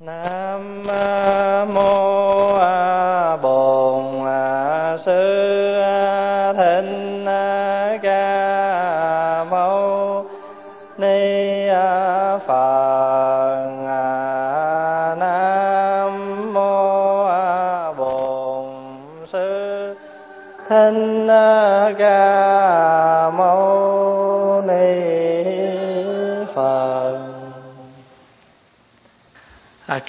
[0.00, 0.39] nam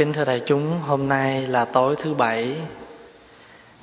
[0.02, 2.56] kính thưa đại chúng, hôm nay là tối thứ bảy,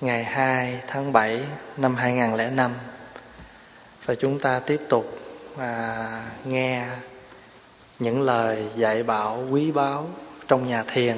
[0.00, 1.40] ngày 2 tháng 7
[1.76, 2.72] năm 2005
[4.04, 5.18] và chúng ta tiếp tục
[5.58, 6.86] à, nghe
[7.98, 10.06] những lời dạy bảo quý báu
[10.48, 11.16] trong nhà thiền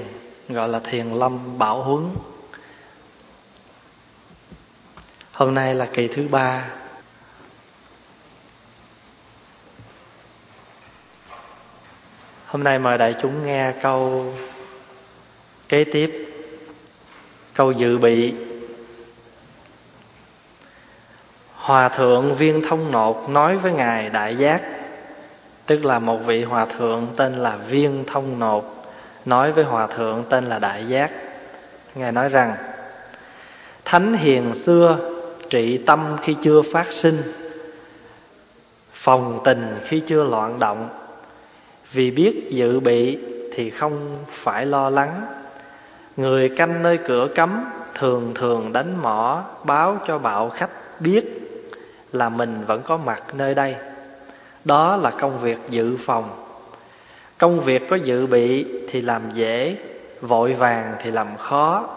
[0.48, 2.08] gọi là thiền lâm bảo huấn.
[5.32, 6.70] Hôm nay là kỳ thứ ba
[12.46, 14.32] Hôm nay mời đại chúng nghe câu
[15.70, 16.28] kế tiếp,
[17.54, 18.34] câu dự bị.
[21.54, 24.62] Hòa thượng viên thông nột nói với ngài đại giác,
[25.66, 28.84] tức là một vị hòa thượng tên là viên thông nột,
[29.24, 31.12] nói với hòa thượng tên là đại giác.
[31.94, 32.54] Ngài nói rằng,
[33.84, 34.98] thánh hiền xưa,
[35.50, 37.22] trị tâm khi chưa phát sinh,
[38.92, 40.88] phòng tình khi chưa loạn động.
[41.92, 43.18] Vì biết dự bị
[43.52, 45.39] thì không phải lo lắng.
[46.16, 51.24] Người canh nơi cửa cấm, Thường thường đánh mỏ, Báo cho bạo khách biết
[52.12, 53.76] Là mình vẫn có mặt nơi đây.
[54.64, 56.44] Đó là công việc dự phòng.
[57.38, 59.76] Công việc có dự bị Thì làm dễ,
[60.20, 61.88] Vội vàng thì làm khó.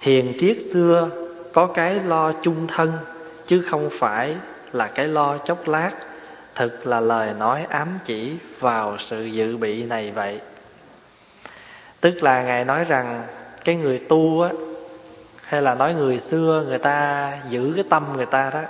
[0.00, 1.08] Hiền triết xưa,
[1.52, 2.92] Có cái lo chung thân,
[3.46, 4.34] Chứ không phải
[4.72, 5.90] là cái lo chốc lát.
[6.54, 10.40] Thực là lời nói ám chỉ Vào sự dự bị này vậy.
[12.00, 13.22] Tức là Ngài nói rằng
[13.68, 14.50] cái người tu á,
[15.42, 18.60] hay là nói người xưa người ta giữ cái tâm người ta đó,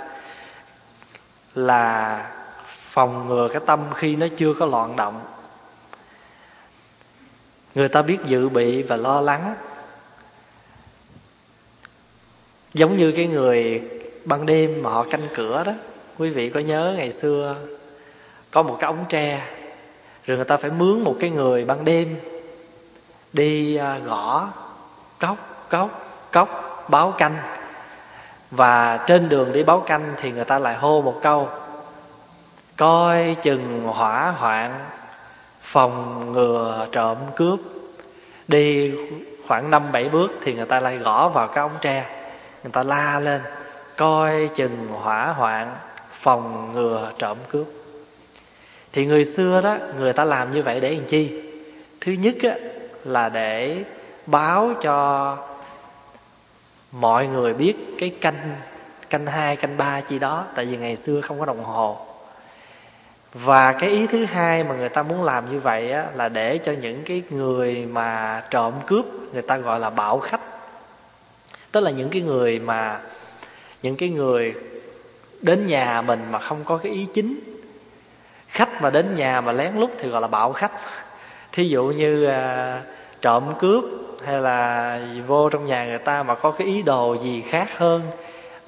[1.55, 2.31] là
[2.67, 5.21] phòng ngừa cái tâm khi nó chưa có loạn động.
[7.75, 9.55] Người ta biết dự bị và lo lắng.
[12.75, 13.83] Giống như cái người
[14.25, 15.73] ban đêm mà họ canh cửa đó,
[16.19, 17.57] quý vị có nhớ ngày xưa
[18.51, 19.47] có một cái ống tre,
[20.25, 22.17] rồi người ta phải mướn một cái người ban đêm
[23.33, 24.53] đi à, gõ
[25.19, 25.37] cốc
[25.69, 25.91] cốc
[26.33, 27.37] cốc báo canh.
[28.51, 31.49] Và trên đường đi báo canh thì người ta lại hô một câu
[32.77, 34.75] coi chừng hỏa hoạn
[35.63, 37.59] phòng ngừa trộm cướp.
[38.49, 38.95] Đi
[39.47, 42.05] khoảng năm bảy bước thì người ta lại gõ vào cái ống tre
[42.63, 43.43] người ta la lên
[43.97, 45.75] coi chừng hỏa hoạn
[46.13, 47.67] phòng ngừa trộm cướp.
[48.93, 51.43] Thì người xưa đó người ta làm như vậy để làm chi?
[52.01, 52.55] Thứ nhất á,
[53.05, 53.85] là để
[54.31, 55.37] báo cho
[56.93, 58.57] mọi người biết cái canh
[59.11, 62.07] canh hai canh ba chi đó tại vì ngày xưa không có đồng hồ.
[63.33, 66.59] Và cái ý thứ hai mà người ta muốn làm như vậy á, là để
[66.59, 70.41] cho những cái người mà trộm cướp người ta gọi là bảo khách.
[71.73, 73.01] Tức là những cái người mà
[73.83, 74.55] những cái người
[75.41, 77.41] đến nhà mình mà không có cái ý chính.
[78.49, 80.73] Khách mà đến nhà mà lén lút thì gọi là bạo khách.
[81.53, 82.83] Thí dụ như à,
[83.21, 83.85] trộm cướp
[84.25, 88.03] hay là vô trong nhà người ta mà có cái ý đồ gì khác hơn?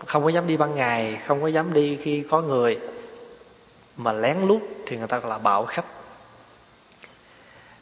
[0.06, 2.78] Không có dám đi ban ngày, không có dám đi khi có người.
[3.96, 5.84] Mà lén lút thì người ta gọi là bạo khách.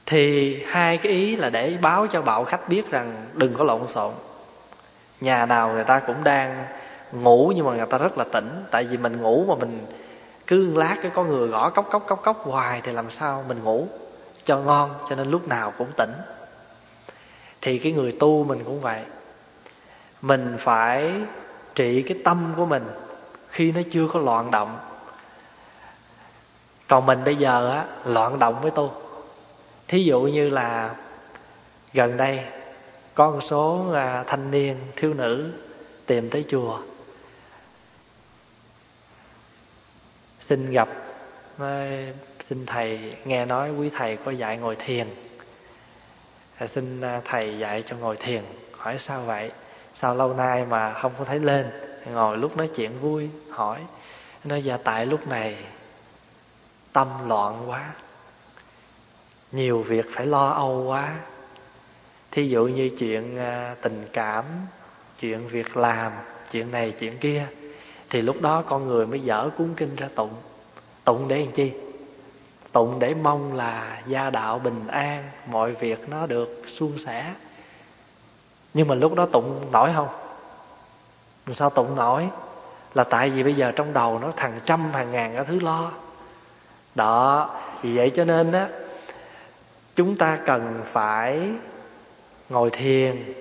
[0.07, 3.89] Thì hai cái ý là để báo cho bạo khách biết rằng đừng có lộn
[3.89, 4.13] xộn.
[5.21, 6.67] Nhà nào người ta cũng đang
[7.13, 8.65] ngủ nhưng mà người ta rất là tỉnh.
[8.71, 9.87] Tại vì mình ngủ mà mình
[10.47, 13.65] cứ lát cái có người gõ cốc cốc cốc cốc hoài thì làm sao mình
[13.65, 13.87] ngủ
[14.45, 16.13] cho ngon, cho nên lúc nào cũng tỉnh
[17.69, 19.03] thì cái người tu mình cũng vậy.
[20.23, 21.13] Mình phải
[21.75, 22.83] trị cái tâm của mình
[23.49, 24.79] khi nó chưa có loạn động.
[26.89, 28.93] Còn mình bây giờ á loạn động với tu.
[29.89, 30.95] Thí dụ như là
[31.93, 32.45] gần đây
[33.15, 35.53] có một số à, thanh niên thiếu nữ
[36.07, 36.81] tìm tới chùa.
[40.41, 40.89] Xin gặp
[42.41, 45.09] xin thầy nghe nói quý thầy có dạy ngồi thiền
[46.67, 48.43] xin à, thầy dạy cho ngồi thiền.
[48.73, 49.53] Hỏi sao vậy?
[49.93, 51.71] Sao lâu nay mà không có thấy lên?
[52.13, 53.81] Ngồi lúc nói chuyện vui, hỏi.
[54.45, 55.57] Nói dạ tại lúc này
[56.93, 57.93] tâm loạn quá.
[59.53, 61.15] Nhiều việc phải lo âu quá.
[62.31, 64.45] Thí dụ như chuyện à, tình cảm,
[65.21, 66.13] chuyện việc làm,
[66.53, 67.47] chuyện này, chuyện kia,
[68.11, 70.35] thì lúc đó con người mới dở cuốn kinh ra tụng.
[71.05, 71.73] Tụng để làm chi?
[72.79, 77.33] Tụng để mong là gia đạo bình an, mọi việc nó được suôn sẻ.
[78.75, 80.09] Nhưng mà lúc đó tụng nổi không?
[81.53, 82.29] Sao tụng nổi?
[82.95, 85.93] Là tại vì bây giờ trong đầu nó thằng trăm hàng ngàn cái thứ lo.
[86.95, 87.51] Đó,
[87.83, 88.65] vì vậy cho nên đó
[89.97, 91.51] chúng ta cần phải
[92.49, 93.35] ngồi thiền,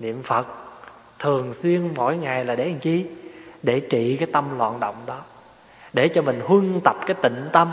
[0.00, 0.46] niệm phật.
[1.18, 3.06] Thường xuyên mỗi ngày là để làm chi?
[3.62, 5.20] Để trị cái tâm loạn động đó.
[5.92, 7.72] Để cho mình huân tập cái tịnh tâm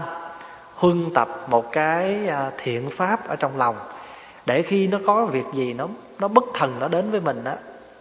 [0.81, 3.75] huân tập một cái à, thiện pháp ở trong lòng.
[4.45, 5.87] Để khi nó có việc gì nó
[6.19, 7.55] nó bất thần nó đến với mình á,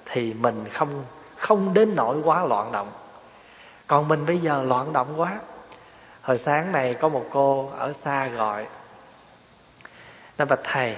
[0.04, 1.04] thì mình không
[1.36, 2.92] không đến nỗi quá loạn động.
[3.86, 5.40] Còn mình bây giờ loạn động quá.
[6.22, 8.66] Hồi sáng này có một cô ở xa gọi
[10.38, 10.96] nó bạch thầy,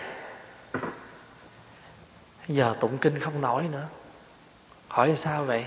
[2.49, 3.87] giờ tụng kinh không nổi nữa.
[4.89, 5.67] Hỏi sao vậy?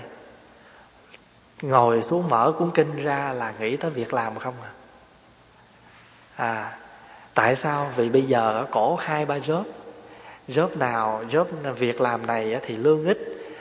[1.62, 4.70] Ngồi xuống mở cuốn kinh ra là nghĩ tới việc làm không à?
[6.36, 6.78] À
[7.34, 7.92] tại sao?
[7.96, 9.64] Vì bây giờ ở cổ hai, ba job.
[10.48, 11.44] Job nào, job
[11.74, 13.18] việc làm này thì lương ít,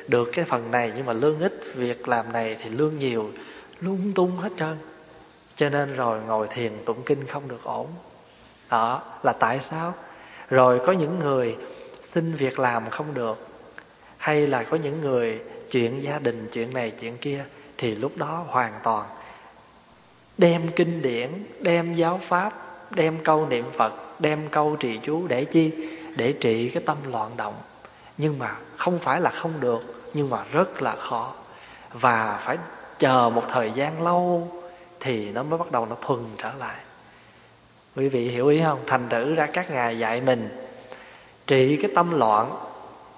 [0.07, 3.31] được cái phần này nhưng mà lương ít, việc làm này thì lương nhiều,
[3.80, 4.77] lung tung hết trơn.
[5.56, 7.88] Cho nên rồi ngồi thiền tụng kinh không được ổn.
[8.69, 9.94] Đó, là tại sao?
[10.50, 11.56] Rồi có những người
[12.01, 13.48] xin việc làm không được,
[14.18, 15.39] hay là có những người
[15.71, 17.45] chuyện gia đình, chuyện này, chuyện kia,
[17.78, 19.07] thì lúc đó hoàn toàn
[20.38, 21.30] đem kinh điển,
[21.60, 25.71] đem giáo pháp đem câu niệm phật, đem câu trì chú để chi?
[26.15, 27.53] Để trị cái tâm loạn động.
[28.17, 31.33] Nhưng mà không phải là không được, nhưng mà rất là khó.
[31.93, 32.57] Và phải
[32.99, 34.51] chờ một thời gian lâu
[34.99, 36.75] thì nó mới bắt đầu nó thuần trở lại.
[37.95, 38.79] Quý vị hiểu ý không?
[38.87, 40.61] Thành thử ra các ngài dạy mình
[41.47, 42.51] trị cái tâm loạn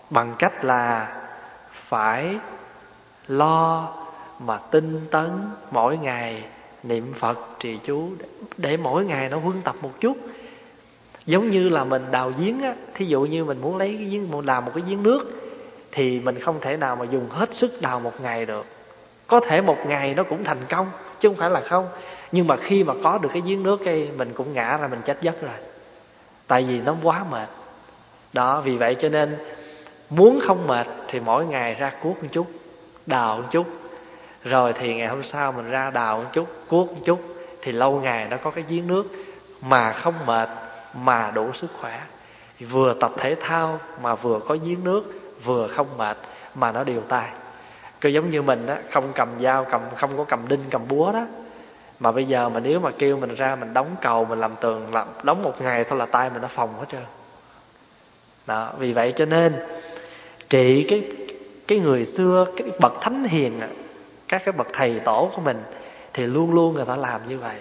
[0.09, 1.15] bằng cách là
[1.71, 2.35] phải
[3.27, 3.93] lo
[4.39, 6.43] mà tinh tấn mỗi ngày
[6.83, 8.09] niệm phật trì chú
[8.57, 10.18] để mỗi ngày nó huân tập một chút.
[11.25, 14.31] Giống như là mình đào giếng á, thí dụ như mình muốn lấy cái giếng,
[14.31, 15.31] muốn làm một cái giếng nước,
[15.91, 18.65] thì mình không thể nào mà dùng hết sức đào một ngày được.
[19.27, 20.89] Có thể một ngày nó cũng thành công,
[21.19, 21.89] chứ không phải là không.
[22.31, 25.01] Nhưng mà khi mà có được cái giếng nước cái, mình cũng ngã ra, mình
[25.06, 25.51] chết giấc rồi.
[26.47, 27.47] Tại vì nó quá mệt.
[28.33, 29.38] Đó, vì vậy cho nên
[30.09, 32.47] muốn không mệt thì mỗi ngày ra cuốc một chút,
[33.06, 33.68] đào một chút
[34.47, 37.19] rồi thì ngày hôm sau mình ra đào một chút, cuốc một chút,
[37.61, 39.05] thì lâu ngày nó có cái giếng nước
[39.61, 40.49] mà không mệt,
[40.94, 42.01] mà đủ sức khỏe.
[42.59, 45.03] Vừa tập thể thao mà vừa có giếng nước,
[45.44, 46.17] vừa không mệt,
[46.55, 47.29] mà nó đều tay
[48.01, 51.11] cứ giống như mình á không cầm dao, cầm, không có cầm đinh, cầm búa
[51.11, 51.25] đó.
[52.00, 54.93] Mà bây giờ mà nếu mà kêu mình ra mình đóng cầu, mình làm tường,
[54.93, 57.01] làm, đóng một ngày thôi là tay mình nó phòng hết trơn.
[58.47, 59.55] Đó, vì vậy cho nên,
[60.50, 61.11] trị cái
[61.67, 63.59] cái người xưa, cái bậc thánh hiền
[64.27, 65.63] các cái bậc thầy tổ của mình
[66.13, 67.56] thì luôn luôn người ta làm như vậy.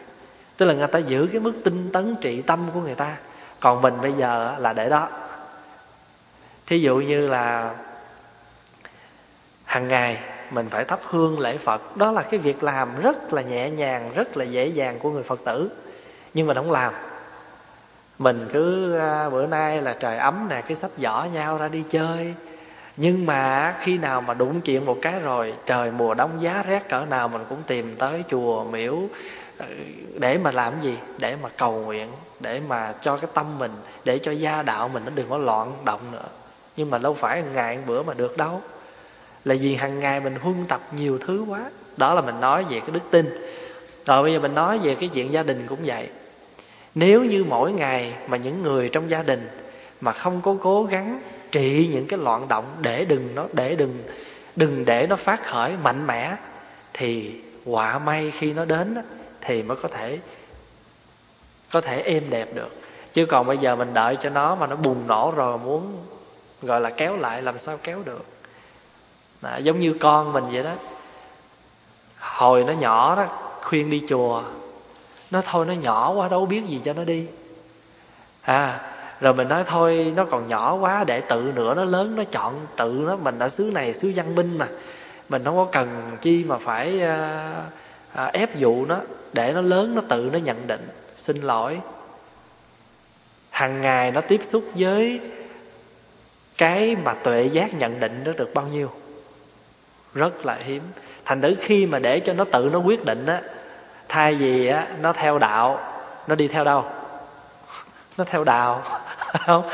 [0.56, 3.16] Tức là người ta giữ cái mức tinh tấn trị tâm của người ta.
[3.60, 5.08] Còn mình bây giờ là để đó.
[6.66, 7.74] Thí dụ như là
[9.64, 10.18] hàng ngày
[10.50, 11.96] mình phải thắp hương lễ phật.
[11.96, 15.22] Đó là cái việc làm rất là nhẹ nhàng, rất là dễ dàng của người
[15.22, 15.70] phật tử.
[16.34, 16.92] Nhưng mà không làm.
[18.18, 21.84] Mình cứ à, bữa nay là trời ấm nè, cái sách giỏ nhau ra đi
[21.90, 22.34] chơi
[22.96, 26.88] nhưng mà khi nào mà đụng chuyện một cái rồi, trời mùa đông giá rét
[26.88, 28.98] cỡ nào mình cũng tìm tới chùa miễu
[29.58, 29.66] ờ,
[30.18, 30.98] để mà làm gì?
[31.18, 32.08] Để mà cầu nguyện,
[32.40, 33.72] để mà cho cái tâm mình,
[34.04, 36.26] để cho gia đạo mình nó đừng có loạn động nữa.
[36.76, 38.60] Nhưng mà đâu phải ngày bữa mà được đâu.
[39.44, 41.60] Là vì hàng ngày mình huân tập nhiều thứ quá.
[41.96, 43.26] Đó là mình nói về cái đức tin.
[44.06, 46.08] Rồi bây giờ mình nói về cái chuyện gia đình cũng vậy.
[46.94, 49.48] Nếu như mỗi ngày mà những người trong gia đình
[50.00, 51.20] mà không có cố gắng
[51.56, 54.02] trị những cái loạn động để đừng nó để đừng
[54.56, 56.36] đừng để nó phát khởi mạnh mẽ
[56.92, 58.96] thì quả may khi nó đến
[59.40, 60.18] thì mới có thể
[61.72, 62.80] có thể êm đẹp được.
[63.12, 66.06] Chứ còn bây giờ mình đợi cho nó mà nó bùng nổ rồi muốn
[66.62, 68.24] gọi là kéo lại làm sao kéo được.
[69.42, 70.74] Đó, giống như con mình vậy đó.
[72.18, 73.26] Hồi nó nhỏ đó
[73.62, 74.42] khuyên đi chùa
[75.30, 77.26] nó thôi nó nhỏ quá đâu biết gì cho nó đi.
[78.42, 78.80] À
[79.20, 82.66] rồi mình nói thôi nó còn nhỏ quá để tự nữa nó lớn nó chọn
[82.76, 84.68] tự nó mình ở xứ này xứ văn minh mà.
[85.28, 87.52] Mình không có cần chi mà phải à,
[88.12, 89.00] à, ép dụ nó.
[89.32, 90.88] Để nó lớn nó tự nó nhận định.
[91.16, 91.80] Xin lỗi.
[93.50, 95.20] Hàng ngày nó tiếp xúc với
[96.58, 98.90] cái mà tuệ giác nhận định nó được bao nhiêu?
[100.14, 100.82] Rất là hiếm.
[101.24, 103.42] Thành thử khi mà để cho nó tự nó quyết định á
[104.08, 105.78] thay vì á nó theo đạo
[106.26, 106.84] nó đi theo đâu?
[108.16, 108.82] Nó theo đạo.
[109.46, 109.68] Không?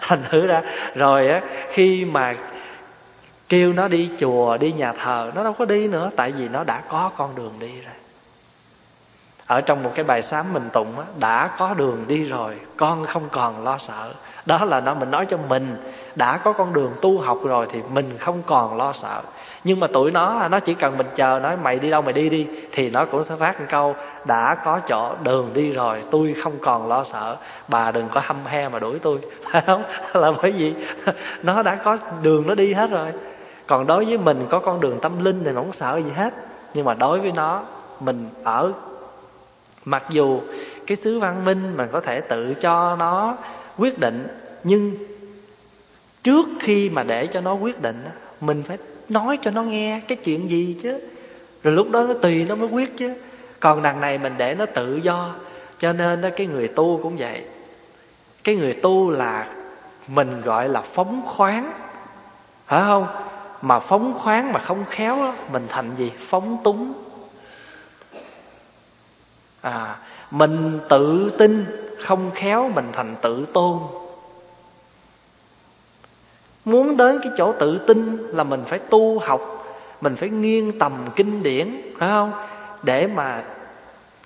[0.00, 0.62] Thành thử ra,
[0.94, 2.34] rồi á, khi mà
[3.48, 6.64] kêu nó đi chùa, đi nhà thờ, nó đâu có đi nữa, tại vì nó
[6.64, 7.91] đã có con đường đi rồi
[9.52, 13.04] ở trong một cái bài sám mình tụng á, đã có đường đi rồi con
[13.04, 14.12] không còn lo sợ.
[14.46, 15.76] Đó là nó mình nói cho mình
[16.14, 19.22] đã có con đường tu học rồi thì mình không còn lo sợ.
[19.64, 22.28] Nhưng mà tụi nó nó chỉ cần mình chờ nói mày đi đâu mày đi
[22.28, 23.94] đi thì nó cũng sẽ phát một câu
[24.26, 27.36] đã có chỗ đường đi rồi tôi không còn lo sợ.
[27.68, 29.18] Bà đừng có hâm he mà đuổi tôi.
[29.52, 29.82] Phải không
[30.14, 30.74] là bởi vì
[31.42, 33.08] nó đã có đường nó đi hết rồi.
[33.66, 36.34] Còn đối với mình có con đường tâm linh thì không sợ gì hết.
[36.74, 37.60] Nhưng mà đối với nó
[38.00, 38.72] mình ở
[39.84, 40.40] mặc dù
[40.86, 43.36] cái xứ văn minh mình có thể tự cho nó
[43.78, 44.26] quyết định
[44.64, 44.92] nhưng
[46.22, 48.04] trước khi mà để cho nó quyết định
[48.40, 51.00] mình phải nói cho nó nghe cái chuyện gì chứ.
[51.62, 53.14] Rồi lúc đó nó tùy nó mới quyết chứ.
[53.60, 55.34] Còn đằng này mình để nó tự do
[55.78, 57.44] cho nên đó cái người tu cũng vậy.
[58.44, 59.46] Cái người tu là
[60.08, 61.72] mình gọi là phóng khoáng.
[62.66, 63.06] Phải không?
[63.62, 66.12] Mà phóng khoáng mà không khéo đó, mình thành gì?
[66.18, 66.92] Phóng túng
[69.62, 69.96] à
[70.30, 71.64] mình tự tin,
[72.04, 73.78] không khéo mình thành tự tôn.
[76.64, 79.64] Muốn đến cái chỗ tự tin là mình phải tu học,
[80.00, 82.32] mình phải nghiêng tầm kinh điển, phải không?
[82.82, 83.42] Để mà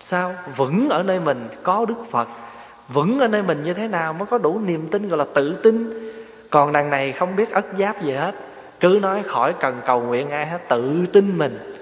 [0.00, 0.34] sao?
[0.56, 2.28] Vững ở nơi mình có đức phật,
[2.88, 5.56] vững ở nơi mình như thế nào mới có đủ niềm tin gọi là tự
[5.62, 6.06] tin.
[6.50, 8.34] Còn đằng này không biết ất giáp gì hết,
[8.80, 11.75] cứ nói khỏi cần cầu nguyện ai hết, tự tin mình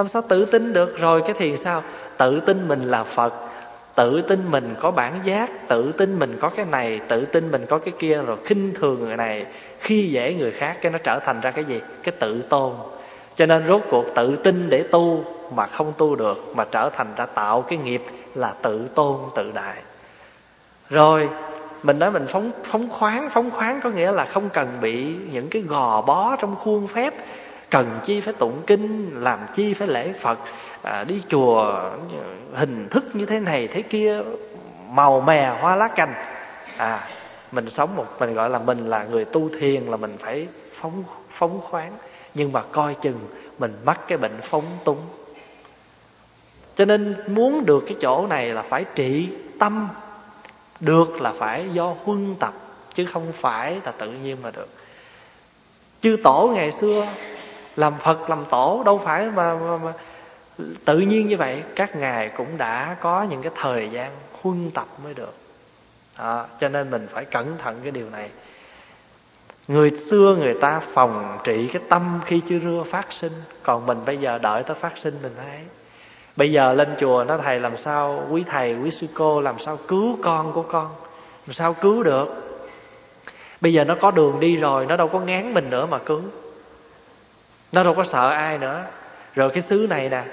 [0.00, 0.98] làm sao tự tin được?
[0.98, 1.82] Rồi cái thì sao?
[2.16, 3.34] Tự tin mình là phật,
[3.94, 7.66] tự tin mình có bản giác, tự tin mình có cái này, tự tin mình
[7.68, 9.46] có cái kia, rồi khinh thường người này,
[9.80, 11.80] khi dễ người khác, cái nó trở thành ra cái gì?
[12.02, 12.72] Cái tự tôn.
[13.36, 17.06] Cho nên rốt cuộc tự tin để tu mà không tu được, mà trở thành
[17.16, 18.02] ra tạo cái nghiệp
[18.34, 19.76] là tự tôn tự đại.
[20.90, 21.28] Rồi,
[21.82, 25.48] mình nói mình phóng phóng khoáng phóng khoáng có nghĩa là không cần bị những
[25.48, 27.14] cái gò bó trong khuôn phép
[27.70, 30.38] cần chi phải tụng kinh làm chi phải lễ phật
[30.82, 31.90] à, đi chùa
[32.54, 34.20] hình thức như thế này thế kia
[34.90, 36.14] màu mè hoa lá cành.
[36.76, 37.08] À
[37.52, 41.04] mình sống một mình gọi là mình là người tu thiền là mình phải phóng
[41.30, 41.92] phóng khoáng.
[42.34, 43.18] Nhưng mà coi chừng
[43.58, 45.00] mình mắc cái bệnh phóng túng.
[46.76, 49.88] Cho nên muốn được cái chỗ này là phải trị tâm
[50.80, 52.54] được là phải do huân tập
[52.94, 54.68] chứ không phải là tự nhiên mà được.
[56.02, 57.06] Chư tổ ngày xưa
[57.76, 59.92] làm phật làm tổ đâu phải mà, mà, mà.
[60.84, 64.10] Tự nhiên như vậy các ngài cũng đã có những cái thời gian
[64.42, 65.34] huân tập mới được.
[66.18, 68.30] Đó, cho nên mình phải cẩn thận cái điều này.
[69.68, 73.32] Người xưa người ta phòng trị cái tâm khi chưa rưa phát sinh.
[73.62, 75.58] Còn mình bây giờ đợi tới phát sinh mình thấy
[76.36, 79.76] bây giờ lên chùa nó thầy làm sao quý thầy quý sư cô làm sao
[79.76, 80.88] cứu con của con?
[81.46, 82.28] Làm sao cứu được?
[83.60, 86.22] Bây giờ nó có đường đi rồi nó đâu có ngán mình nữa mà cứu
[87.72, 88.84] nó đâu có sợ ai nữa.
[89.34, 90.24] Rồi cái xứ này nè,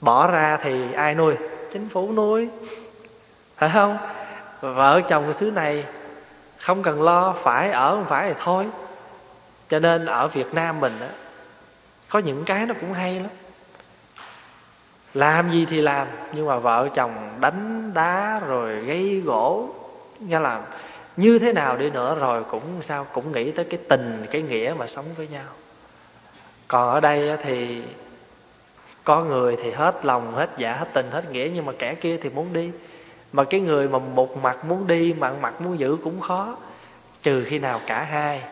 [0.00, 1.34] bỏ ra thì ai nuôi?
[1.72, 2.48] Chính phủ nuôi.
[3.56, 3.98] Phải không?
[4.60, 5.84] Vợ chồng cái xứ này
[6.58, 8.66] không cần lo, phải ở không phải thì thôi.
[9.68, 11.08] Cho nên ở việt nam mình á,
[12.08, 13.30] có những cái nó cũng hay lắm.
[15.14, 19.68] Làm gì thì làm, nhưng mà vợ chồng đánh đá rồi gây gỗ,
[20.20, 20.62] nghe làm.
[21.16, 24.74] Như thế nào đi nữa rồi cũng sao, cũng nghĩ tới cái tình, cái nghĩa
[24.78, 25.44] mà sống với nhau
[26.68, 27.82] còn ở đây thì
[29.04, 32.16] có người thì hết lòng, hết dạ hết tình, hết nghĩa, nhưng mà kẻ kia
[32.22, 32.70] thì muốn đi.
[33.32, 36.56] Mà cái người mà một mặt muốn đi mà mặt muốn giữ cũng khó,
[37.22, 38.42] trừ khi nào cả hai.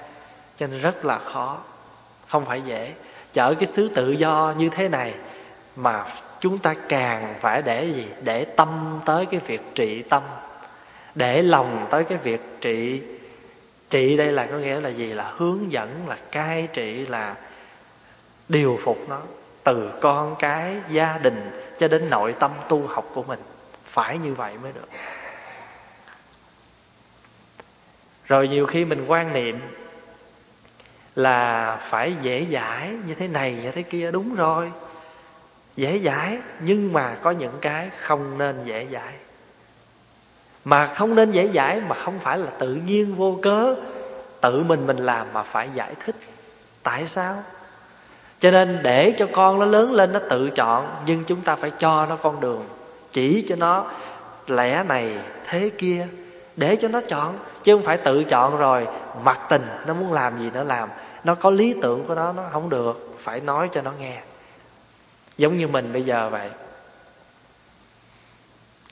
[0.57, 1.59] Cho nên rất là khó,
[2.28, 2.92] không phải dễ.
[3.33, 5.14] Chở cái xứ tự do như thế này
[5.76, 6.07] mà
[6.40, 8.07] chúng ta càng phải để gì?
[8.23, 10.23] Để tâm tới cái việc trị tâm.
[11.14, 13.02] Để lòng tới cái việc trị.
[13.90, 15.07] Trị đây là có nghĩa là gì?
[15.07, 17.35] Là hướng dẫn, là cai trị, là
[18.49, 19.20] điều phục nó
[19.64, 23.40] từ con cái gia đình cho đến nội tâm tu học của mình.
[23.84, 24.88] Phải như vậy mới được.
[28.26, 29.61] Rồi nhiều khi mình quan niệm
[31.14, 34.11] là phải dễ dãi như thế này như thế kia.
[34.11, 34.72] Đúng rồi,
[35.76, 39.12] dễ dãi, nhưng mà có những cái không nên dễ dãi.
[40.64, 43.75] Mà không nên dễ dãi mà không phải là tự nhiên vô cớ,
[44.40, 46.16] tự mình mình làm mà phải giải thích.
[46.82, 47.42] Tại sao?
[48.42, 51.70] Cho nên để cho con nó lớn lên, nó tự chọn, nhưng chúng ta phải
[51.78, 52.64] cho nó con đường.
[53.12, 53.90] Chỉ cho nó
[54.46, 56.06] lẽ này, thế kia.
[56.56, 58.87] Để cho nó chọn, chứ không phải tự chọn rồi,
[59.25, 60.88] mặc tình, nó muốn làm gì nó làm.
[61.25, 64.20] Nó có lý tưởng của nó nó không được, phải nói cho nó nghe.
[65.38, 66.50] Giống như mình bây giờ vậy.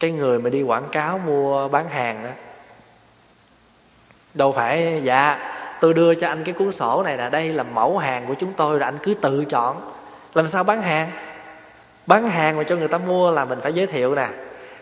[0.01, 2.31] Cái người mà đi quảng cáo mua bán hàng đó
[4.35, 5.50] đâu phải dạ
[5.81, 8.53] tôi đưa cho anh cái cuốn sổ này là đây là mẫu hàng của chúng
[8.53, 9.93] tôi rồi anh cứ tự chọn.
[10.35, 11.11] Làm sao bán hàng?
[12.07, 14.29] Bán hàng mà cho người ta mua là mình phải giới thiệu nè.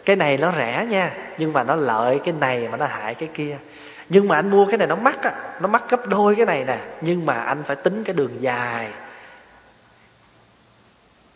[0.05, 3.29] Cái này nó rẻ nha nhưng mà nó lợi cái này mà nó hại cái
[3.35, 3.57] kia.
[4.09, 6.65] Nhưng mà anh mua cái này nó mắc á nó mắc gấp đôi cái này
[6.65, 8.89] nè nhưng mà anh phải tính cái đường dài.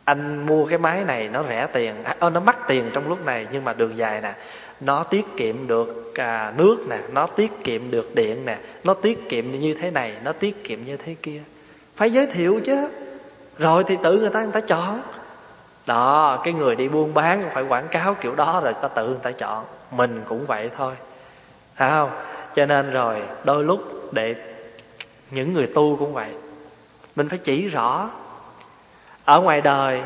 [0.05, 3.47] Anh mua cái máy này nó rẻ tiền à, nó mắc tiền trong lúc này
[3.53, 4.33] nhưng mà đường dài nè
[4.85, 9.29] nó tiết kiệm được à, nước nè nó tiết kiệm được điện nè nó tiết
[9.29, 11.41] kiệm như thế này nó tiết kiệm như thế kia.
[11.97, 12.89] Phải giới thiệu chứ.
[13.59, 15.03] Rồi thì tự người ta người ta chọn.
[15.87, 19.19] Đó cái người đi buôn bán phải quảng cáo kiểu đó rồi ta tự người
[19.23, 19.65] ta chọn.
[19.91, 20.95] Mình cũng vậy thôi.
[21.77, 22.11] Phải không?
[22.55, 23.81] Cho nên rồi đôi lúc
[24.13, 24.35] để
[25.31, 26.31] những người tu cũng vậy.
[27.17, 28.11] Mình phải chỉ rõ.
[29.25, 30.03] Ở ngoài đời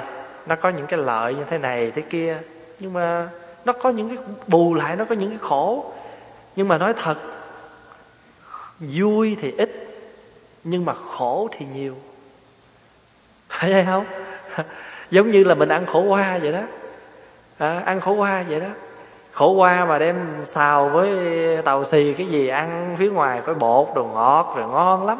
[0.46, 2.38] nó có những cái lợi như thế này thế kia.
[2.78, 3.28] Nhưng mà
[3.66, 5.92] nó có những cái bù lại nó có những cái khổ.
[6.56, 7.16] Nhưng mà nói thật
[8.80, 9.70] vui thì ít
[10.64, 11.94] nhưng mà khổ thì nhiều.
[13.48, 14.04] Phải vậy không?
[15.10, 16.62] Giống như là mình ăn khổ qua vậy đó.
[17.58, 18.68] À, ăn khổ qua vậy đó.
[19.32, 21.08] Khổ qua mà đem xào với
[21.62, 25.18] tàu xì cái gì ăn phía ngoài có bột đồ ngọt rồi ngon lắm.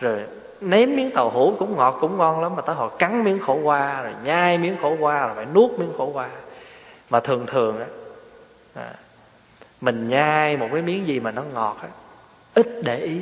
[0.00, 0.20] Rồi
[0.60, 3.54] ném miếng tàu hũ cũng ngọt cũng ngon lắm mà tới họ cắn miếng khổ
[3.54, 6.28] qua rồi nhai miếng khổ qua rồi phải nuốt miếng khổ qua
[7.10, 7.86] mà thường thường á
[8.74, 8.94] à,
[9.80, 11.88] mình nhai một cái miếng gì mà nó ngọt á
[12.54, 13.20] ít để ý.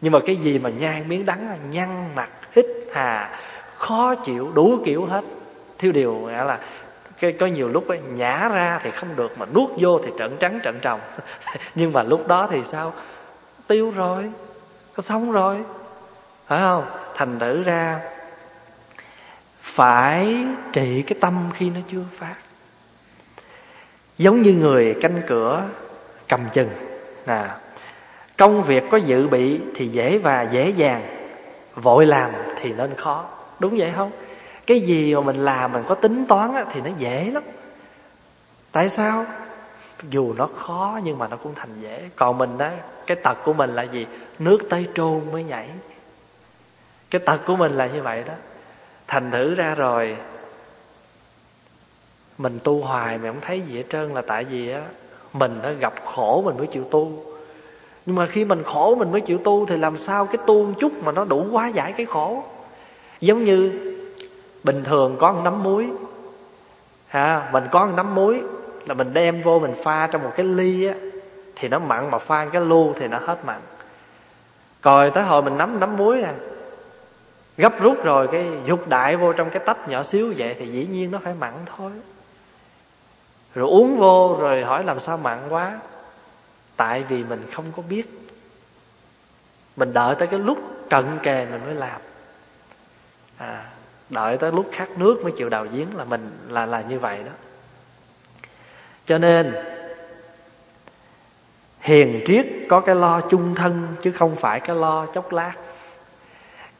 [0.00, 3.38] Nhưng mà cái gì mà nhai miếng đắng nhăn mặt hít hà
[3.76, 5.24] khó chịu đủ kiểu hết.
[5.78, 6.58] Thiếu điều nghĩa là
[7.20, 10.36] cái có nhiều lúc ấy, nhả ra thì không được mà nuốt vô thì trận
[10.40, 11.00] trắng trận trồng
[11.74, 12.92] nhưng mà lúc đó thì sao?
[13.66, 14.30] Tiêu rồi
[14.94, 15.56] có sống rồi
[16.46, 16.84] phải không?
[17.14, 18.00] Thành thử ra
[19.66, 22.34] phải trị cái tâm khi nó chưa phát.
[24.18, 25.64] Giống như người canh cửa
[26.28, 26.68] cầm chừng.
[27.24, 27.56] À
[28.36, 31.06] công việc có dự bị thì dễ và dễ dàng
[31.74, 33.24] vội làm thì nên khó.
[33.58, 34.10] Đúng vậy không?
[34.66, 37.42] Cái gì mà mình làm mình có tính toán á, thì nó dễ lắm.
[38.72, 39.26] Tại sao?
[40.10, 42.08] Dù nó khó nhưng mà nó cũng thành dễ.
[42.16, 42.70] Còn mình đó
[43.06, 44.06] cái tật của mình là gì?
[44.38, 45.68] Nước tới trôn mới nhảy.
[47.10, 48.34] Cái tật của mình là như vậy đó
[49.08, 50.16] thành thử ra rồi,
[52.38, 54.82] mình tu hoài mà không thấy gì hết trơn là tại vì á,
[55.32, 57.24] mình nó gặp khổ mình mới chịu tu.
[58.06, 60.72] Nhưng mà khi mình khổ mình mới chịu tu thì làm sao cái tu một
[60.80, 62.44] chút mà nó đủ quá giải cái khổ?
[63.20, 63.72] Giống như
[64.64, 65.88] bình thường có một nắm muối.
[67.06, 68.40] Ha, mình có một nắm muối
[68.86, 70.94] là mình đem vô mình pha trong một cái ly á,
[71.56, 73.60] thì nó mặn mà pha cái lu thì nó hết mặn.
[74.82, 76.34] Rồi tới hồi mình nắm nắm muối à
[77.56, 80.86] gấp rút rồi cái dục đại vô trong cái tách nhỏ xíu vậy thì dĩ
[80.86, 81.92] nhiên nó phải mặn thôi.
[83.54, 85.78] Rồi uống vô rồi hỏi làm sao mặn quá.
[86.76, 88.04] Tại vì mình không có biết.
[89.76, 90.58] Mình đợi tới cái lúc
[90.90, 92.00] cận kề mình mới làm.
[93.36, 93.66] À,
[94.10, 97.18] đợi tới lúc khát nước mới chịu đào giếng là mình là là như vậy
[97.24, 97.32] đó.
[99.06, 99.54] Cho nên
[101.80, 105.52] hiền triết có cái lo chung thân chứ không phải cái lo chốc lát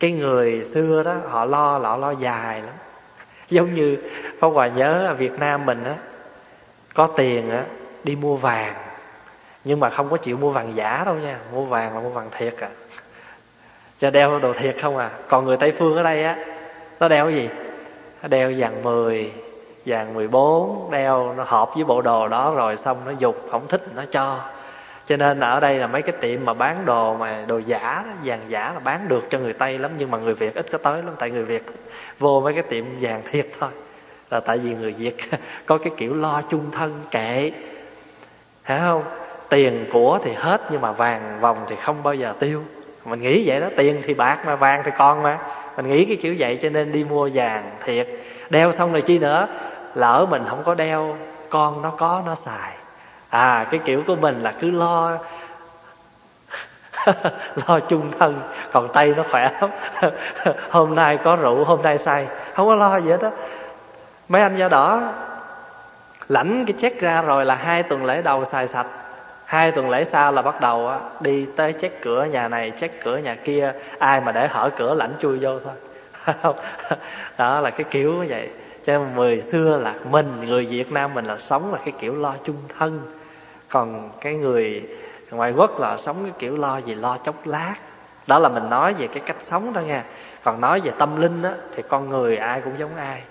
[0.01, 2.75] cái người xưa đó, họ lo họ lo dài lắm.
[3.49, 3.99] Giống như
[4.39, 5.95] phong Hòa nhớ ở Việt Nam mình á,
[6.95, 7.65] có tiền á,
[8.05, 8.75] đi mua vàng.
[9.65, 12.29] Nhưng mà không có chịu mua vàng giả đâu nha, mua vàng là mua vàng
[12.39, 12.69] thiệt à.
[14.01, 15.11] Cho đeo đồ thiệt không à.
[15.29, 16.37] Còn người tây phương ở đây á,
[17.01, 17.49] nó đeo cái gì?
[18.23, 19.33] Nó đeo vàng 10
[19.87, 23.83] vàng 14 đeo, nó hợp với bộ đồ đó rồi xong nó dục không thích,
[23.95, 24.41] nó cho
[25.07, 28.41] cho nên ở đây là mấy cái tiệm mà bán đồ mà đồ giả vàng
[28.49, 31.03] giả là bán được cho người tây lắm, nhưng mà người việt ít có tới
[31.03, 31.63] lắm, tại người việt
[32.19, 33.71] vô mấy cái tiệm vàng thiệt thôi.
[34.31, 35.17] Là tại vì người việt
[35.67, 37.53] có cái kiểu lo chung thân kệ.
[38.65, 39.03] Hiểu không?
[39.49, 42.63] Tiền của thì hết, nhưng mà vàng, vòng thì không bao giờ tiêu.
[43.05, 45.39] Mình nghĩ vậy đó, tiền thì bạc mà, vàng thì con mà.
[45.77, 48.09] Mình nghĩ cái kiểu vậy cho nên đi mua vàng thiệt.
[48.51, 49.49] Đeo xong rồi chi nữa?
[49.95, 51.17] Lỡ mình không có đeo,
[51.51, 52.73] con nó có, nó xài
[53.31, 55.19] à cái kiểu của mình là cứ lo.
[57.69, 58.41] Lo chung thân,
[58.73, 59.71] còn tay nó khỏe lắm.
[60.71, 62.27] Hôm nay có rượu, hôm nay say.
[62.55, 63.31] Không có lo gì hết á.
[64.29, 65.13] Mấy anh da đỏ,
[66.29, 68.87] lãnh cái check ra rồi là hai tuần lễ đầu xài sạch.
[69.45, 73.05] Hai tuần lễ sau là bắt đầu á, đi tới check cửa nhà này, check
[73.05, 73.73] cửa nhà kia.
[73.99, 75.75] Ai mà để hở cửa lãnh chui vô thôi.
[77.39, 78.51] Đó là cái kiểu như vậy.
[78.87, 82.17] Cho nên mười xưa là mình, người việt nam mình là sống là cái kiểu
[82.17, 83.16] lo chung thân
[83.77, 84.83] còn cái người
[85.31, 87.75] ngoại quốc là sống cái kiểu lo gì lo chốc lát.
[88.27, 90.05] Đó là mình nói về cái cách sống đó nha
[90.45, 93.23] còn nói về tâm linh á thì con người ai cũng giống ai.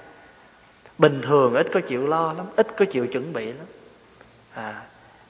[0.98, 3.66] Bình thường ít có chịu lo lắm ít có chịu chuẩn bị lắm.
[4.54, 4.82] À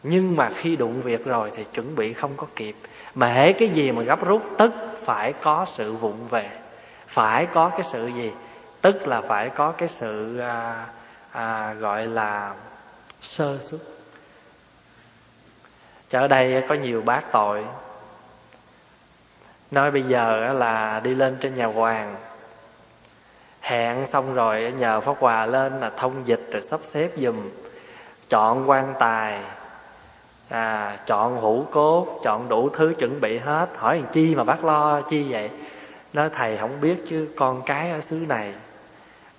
[0.04, 2.76] nhưng mà khi đụng việc rồi thì chuẩn bị không có kịp.
[3.16, 6.50] Mà hễ cái gì mà gấp rút tức phải có sự vụng về.
[7.08, 8.32] Phải có cái sự gì?
[8.82, 10.86] Tức là phải có cái sự à,
[11.32, 12.54] à, gọi là
[13.22, 13.95] sơ xuất
[16.16, 17.66] ở đây có nhiều bác tội.
[19.72, 22.16] Nói bây giờ là đi lên trên nhà hoàng.
[23.62, 27.50] Hẹn xong rồi nhờ pháp hòa lên là thông dịch rồi sắp xếp giùm.
[28.30, 29.40] Chọn quan tài.
[30.50, 33.70] À, chọn hũ cốt chọn đủ thứ chuẩn bị hết.
[33.78, 35.50] Hỏi làm chi mà bác lo chi vậy?
[36.14, 38.54] Nói thầy không biết chứ con cái ở xứ này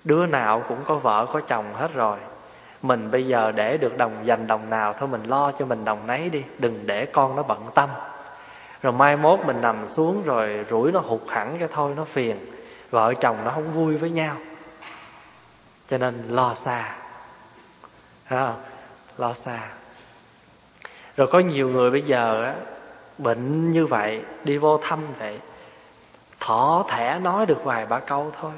[0.04, 2.18] đứa nào cũng có vợ có chồng hết rồi
[2.82, 6.06] mình bây giờ để được đồng dành đồng nào thôi mình lo cho mình đồng
[6.06, 6.42] nấy đi.
[6.58, 7.90] Đừng để con nó bận tâm.
[8.82, 12.36] Rồi mai mốt mình nằm xuống rồi rủi nó hụt hẳn cái thôi nó phiền.
[12.90, 14.36] Vợ chồng nó không vui với nhau.
[15.88, 16.94] Cho nên lo xa.
[18.24, 18.54] À,
[19.18, 19.58] lo xa.
[21.16, 22.54] Rồi có nhiều người bây giờ á
[23.18, 25.38] bệnh như vậy đi vô thăm vậy.
[26.40, 28.52] Thỏ thẻ nói được vài ba câu thôi.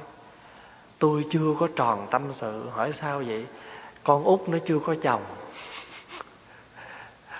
[0.98, 3.46] Tôi chưa có tròn tâm sự hỏi sao vậy?
[4.08, 5.20] Con út nó chưa có chồng.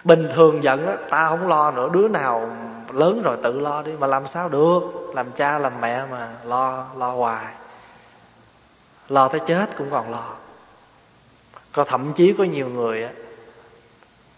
[0.05, 1.89] Bình thường giận á, ta không lo nữa.
[1.93, 2.57] Đứa nào
[2.93, 4.81] lớn rồi tự lo đi, mà làm sao được?
[5.15, 7.55] Làm cha, làm mẹ mà lo lo hoài.
[9.09, 10.35] Lo tới chết cũng còn lo.
[11.73, 13.11] Có thậm chí có nhiều người á,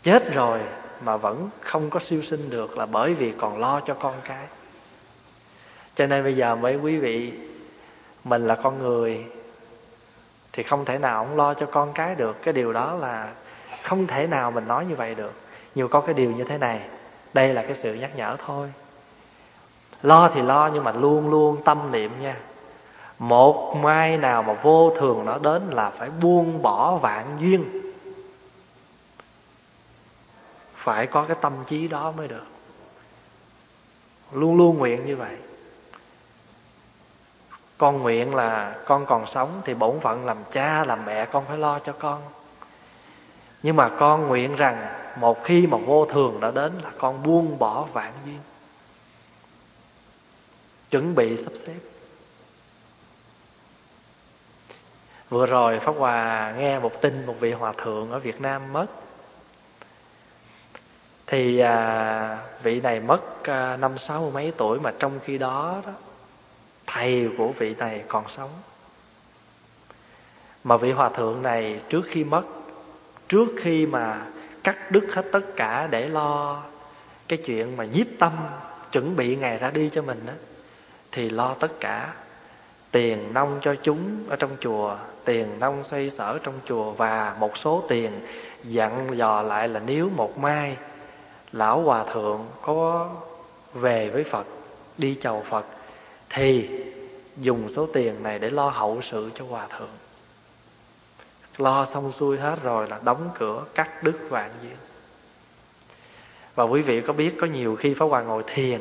[0.02, 0.60] chết rồi
[1.04, 4.46] mà vẫn không có siêu sinh được là bởi vì còn lo cho con cái.
[5.94, 7.32] Cho nên bây giờ mấy quý vị,
[8.24, 9.24] mình là con người
[10.52, 12.42] thì không thể nào ông lo cho con cái được.
[12.42, 13.32] Cái điều đó là
[13.82, 15.32] không thể nào mình nói như vậy được.
[15.74, 16.80] Nhiều có cái điều như thế này,
[17.32, 18.72] đây là cái sự nhắc nhở thôi.
[20.02, 22.36] Lo thì lo nhưng mà luôn luôn tâm niệm nha.
[23.18, 27.92] Một mai nào mà vô thường nó đến là phải buông bỏ vạn duyên.
[30.74, 32.46] Phải có cái tâm trí đó mới được.
[34.32, 35.36] Luôn luôn nguyện như vậy
[37.80, 41.58] con nguyện là con còn sống thì bổn phận làm cha làm mẹ con phải
[41.58, 42.22] lo cho con.
[43.62, 47.58] Nhưng mà con nguyện rằng một khi mà vô thường đã đến là con buông
[47.58, 48.38] bỏ vạn duyên.
[50.90, 51.78] Chuẩn bị sắp xếp.
[55.28, 58.86] Vừa rồi pháp hòa nghe một tin một vị hòa thượng ở việt nam mất.
[61.26, 65.92] Thì à, vị này mất à, năm sáu mấy tuổi mà trong khi đó đó
[66.92, 68.50] thầy của vị này còn sống.
[70.64, 72.42] Mà vị hòa thượng này trước khi mất,
[73.28, 74.26] trước khi mà
[74.64, 76.62] cắt đứt hết tất cả để lo
[77.28, 78.32] cái chuyện mà nhiếp tâm,
[78.92, 80.34] chuẩn bị ngày ra đi cho mình á,
[81.12, 82.14] thì lo tất cả.
[82.90, 87.56] Tiền nông cho chúng ở trong chùa, tiền nông xoay sở trong chùa và một
[87.56, 88.10] số tiền
[88.64, 90.76] dặn dò lại là nếu một mai
[91.52, 93.08] lão hòa thượng có
[93.74, 94.46] về với phật,
[94.98, 95.64] đi chầu phật
[96.30, 96.68] thì
[97.36, 99.88] dùng số tiền này để lo hậu sự cho hòa thượng.
[101.58, 104.76] Lo xong xuôi hết rồi là đóng cửa cắt đứt vạn duyên.
[106.54, 108.80] Và quý vị có biết có nhiều khi pháp hòa ngồi thiền.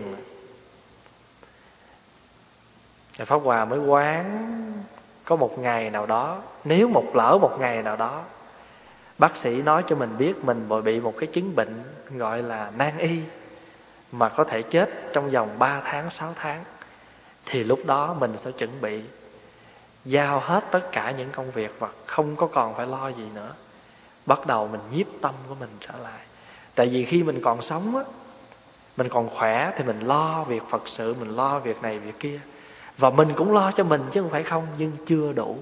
[3.25, 4.55] Pháp hòa mới quán
[5.25, 8.23] có một ngày nào đó, nếu một lỡ một ngày nào đó,
[9.17, 12.97] bác sĩ nói cho mình biết mình bị một cái chứng bệnh gọi là nan
[12.97, 13.21] y
[14.12, 16.63] mà có thể chết trong vòng 3 tháng 6 tháng
[17.51, 19.01] thì lúc đó mình sẽ chuẩn bị
[20.05, 23.53] giao hết tất cả những công việc và không có còn phải lo gì nữa.
[24.25, 26.19] Bắt đầu mình nhiếp tâm của mình trở lại.
[26.75, 28.03] Tại vì khi mình còn sống á,
[28.97, 32.39] mình còn khỏe thì mình lo việc phật sự, mình lo việc này, việc kia.
[32.97, 35.57] Và mình cũng lo cho mình chứ không phải không, nhưng chưa đủ.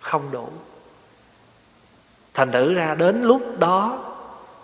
[0.00, 0.48] Không đủ.
[2.34, 3.98] Thành thử ra đến lúc đó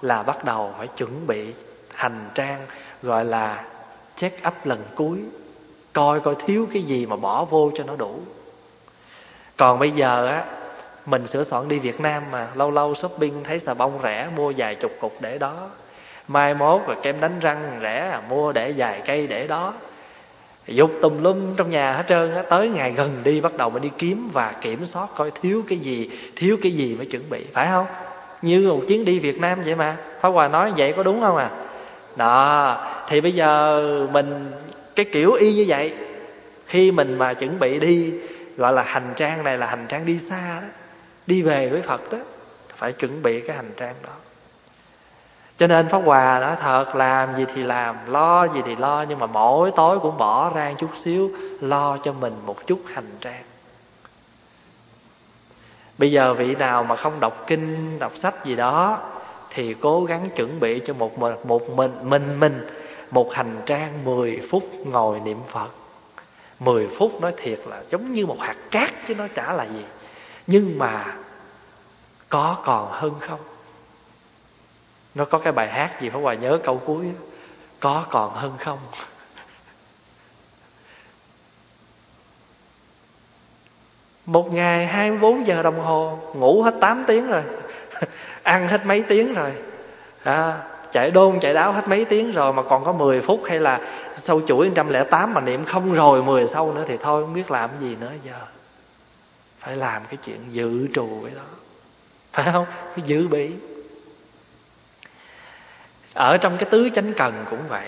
[0.02, 1.54] là bắt đầu phải chuẩn bị
[1.94, 2.66] hành trang,
[3.02, 3.64] gọi là
[4.16, 5.24] check up lần cuối
[5.92, 8.14] coi coi thiếu cái gì mà bỏ vô cho nó đủ.
[9.56, 10.44] Còn bây giờ á
[11.06, 14.52] mình sửa soạn đi Việt Nam mà lâu lâu shopping thấy xà bông rẻ mua
[14.56, 15.68] vài chục cục để đó.
[16.28, 19.72] Mai mốt rồi kem đánh răng rẻ à, mua để vài cây để đó.
[20.66, 23.82] Dục tùm lum trong nhà hết trơn á tới ngày gần đi bắt đầu mình
[23.82, 27.46] đi kiếm và kiểm soát coi thiếu cái gì thiếu cái gì mới chuẩn bị
[27.52, 27.86] phải không?
[28.42, 29.96] Như một chuyến đi Việt Nam vậy mà.
[30.20, 31.50] Pháp Hòa nói vậy có đúng không à?
[32.16, 32.76] Đó
[33.08, 33.80] thì bây giờ
[34.12, 34.52] mình
[34.96, 35.94] cái kiểu y như vậy.
[36.66, 38.12] Khi mình mà chuẩn bị đi,
[38.56, 40.66] gọi là hành trang này là hành trang đi xa đó,
[41.26, 42.18] đi về với phật đó,
[42.76, 44.12] phải chuẩn bị cái hành trang đó.
[45.58, 49.18] Cho nên pháp hòa đó thật, làm gì thì làm, lo gì thì lo, nhưng
[49.18, 53.42] mà mỗi tối cũng bỏ ra chút xíu, lo cho mình một chút hành trang.
[55.98, 58.98] Bây giờ vị nào mà không đọc kinh, đọc sách gì đó,
[59.50, 62.66] thì cố gắng chuẩn bị cho một một mình mình mình
[63.10, 65.68] một hành trang 10 phút ngồi niệm Phật.
[66.58, 69.84] 10 phút nói thiệt là giống như một hạt cát chứ nó chả là gì.
[70.46, 71.14] Nhưng mà
[72.28, 73.40] có còn hơn không?
[75.14, 77.06] Nó có cái bài hát gì phải hòa nhớ câu cuối?
[77.80, 78.78] Có còn hơn không?
[84.26, 87.42] Một ngày 24 giờ đồng hồ ngủ hết 8 tiếng rồi.
[88.42, 89.52] Ăn hết mấy tiếng rồi.
[90.22, 93.60] À, chạy đôn, chạy đáo hết mấy tiếng rồi mà còn có 10 phút hay
[93.60, 93.80] là
[94.16, 97.70] sau chuỗi 108 mà niệm không rồi 10 sau nữa thì thôi, không biết làm
[97.80, 98.40] gì nữa giờ.
[99.60, 101.42] Phải làm cái chuyện dự trù cái đó.
[102.32, 102.66] Phải không?
[102.94, 103.50] Phải dự bị
[106.14, 107.86] ở trong cái tứ chánh cần cũng vậy.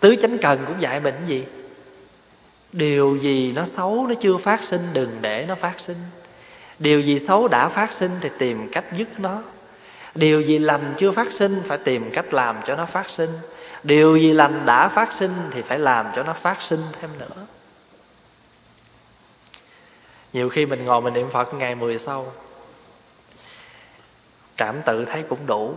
[0.00, 1.44] Tứ chánh cần cũng dạy mình cái gì?
[2.72, 5.96] Điều gì nó xấu nó chưa phát sinh, đừng để nó phát sinh.
[6.78, 9.42] Điều gì xấu đã phát sinh thì tìm cách dứt nó
[10.16, 13.38] điều gì lành chưa phát sinh phải tìm cách làm cho nó phát sinh.
[13.82, 17.46] Điều gì lành đã phát sinh thì phải làm cho nó phát sinh thêm nữa.
[20.32, 22.32] Nhiều khi mình ngồi mình niệm phật ngày mười sau,
[24.56, 25.74] cảm tự thấy cũng đủ.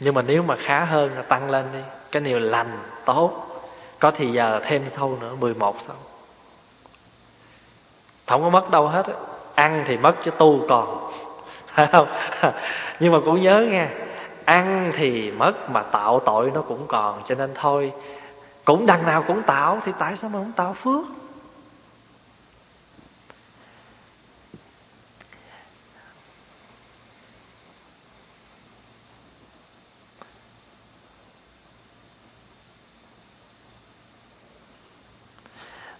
[0.00, 1.78] Nhưng mà nếu mà khá hơn là tăng lên đi,
[2.12, 3.46] cái điều lành tốt,
[3.98, 5.96] có thì giờ thêm sâu nữa 11 sâu
[8.26, 9.06] không có mất đâu hết
[9.54, 11.10] ăn thì mất chứ tu còn.
[11.66, 12.08] Phải không?
[13.00, 13.88] Nhưng mà cũng nhớ nghe,
[14.44, 17.92] ăn thì mất mà tạo tội nó cũng còn, cho nên thôi,
[18.64, 21.04] cũng đằng nào cũng tạo thì tại sao mà không tạo phước?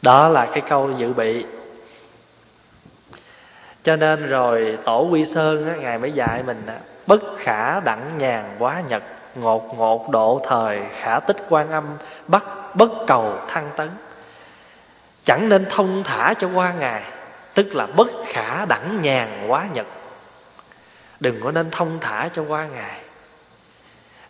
[0.02, 1.44] Đó là cái câu dự bị
[3.84, 6.74] cho nên rồi tổ quy sơn á, ngài mới dạy mình á,
[7.06, 9.02] bất khả đẳng nhàn quá nhật
[9.34, 11.84] ngột ngột độ thời khả tích quan âm
[12.26, 12.44] bắt
[12.74, 13.90] bất cầu thăng tấn.
[15.24, 17.02] Chẳng nên thông thả cho qua ngài
[17.54, 19.86] tức là bất khả đẳng nhàn quá nhật.
[21.20, 23.00] Đừng có nên thông thả cho qua ngài.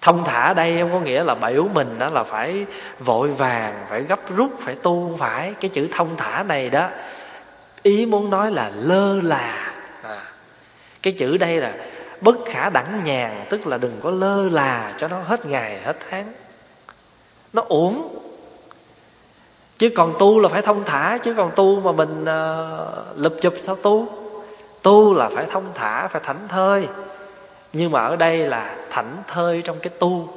[0.01, 2.67] Thông thả đây không có nghĩa là biểu mình đó là phải
[2.99, 5.55] vội vàng phải gấp rút phải tu không phải.
[5.61, 6.89] Cái chữ thông thả này đó
[7.85, 9.73] ý muốn nói là lơ là.
[10.03, 10.23] À.
[11.03, 11.75] cái chữ đây là
[12.21, 15.97] bất khả đẳng nhàn tức là đừng có lơ là cho nó hết ngày hết
[16.11, 16.33] tháng.
[17.53, 18.19] Nó uổng.
[19.79, 23.55] Chứ còn tu là phải thông thả chứ còn tu mà mình uh, lụp chụp
[23.61, 24.09] sao tu?
[24.83, 26.89] Tu là phải thông thả phải thảnh thơi.
[27.73, 30.29] Nhưng mà ở đây là thảnh thơi trong cái tu.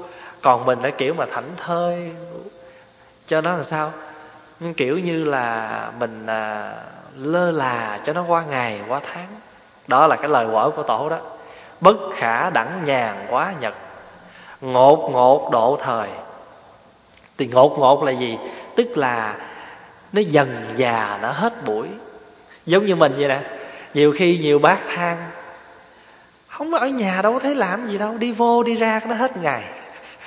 [0.41, 2.12] Còn mình là kiểu mà thảnh thơi.
[3.27, 3.91] Cho nó là sao?
[4.77, 6.73] Kiểu như là mình à,
[7.17, 9.27] lơ là cho nó qua ngày, qua tháng.
[9.88, 11.17] Đó là cái lời quở của tổ đó.
[11.82, 13.73] Bất khả đẳng nhàn quá nhật.
[14.62, 16.10] Ngột ngột độ thời.
[17.38, 18.38] Thì ngột ngột là gì?
[18.75, 19.36] Tức là
[20.13, 21.88] nó dần già, nó hết buổi.
[22.65, 23.41] Giống như mình vậy nè.
[23.93, 25.17] Nhiều khi nhiều bác than,
[26.47, 29.38] không ở nhà đâu có thấy làm gì đâu, đi vô đi ra nó hết
[29.38, 29.63] ngày.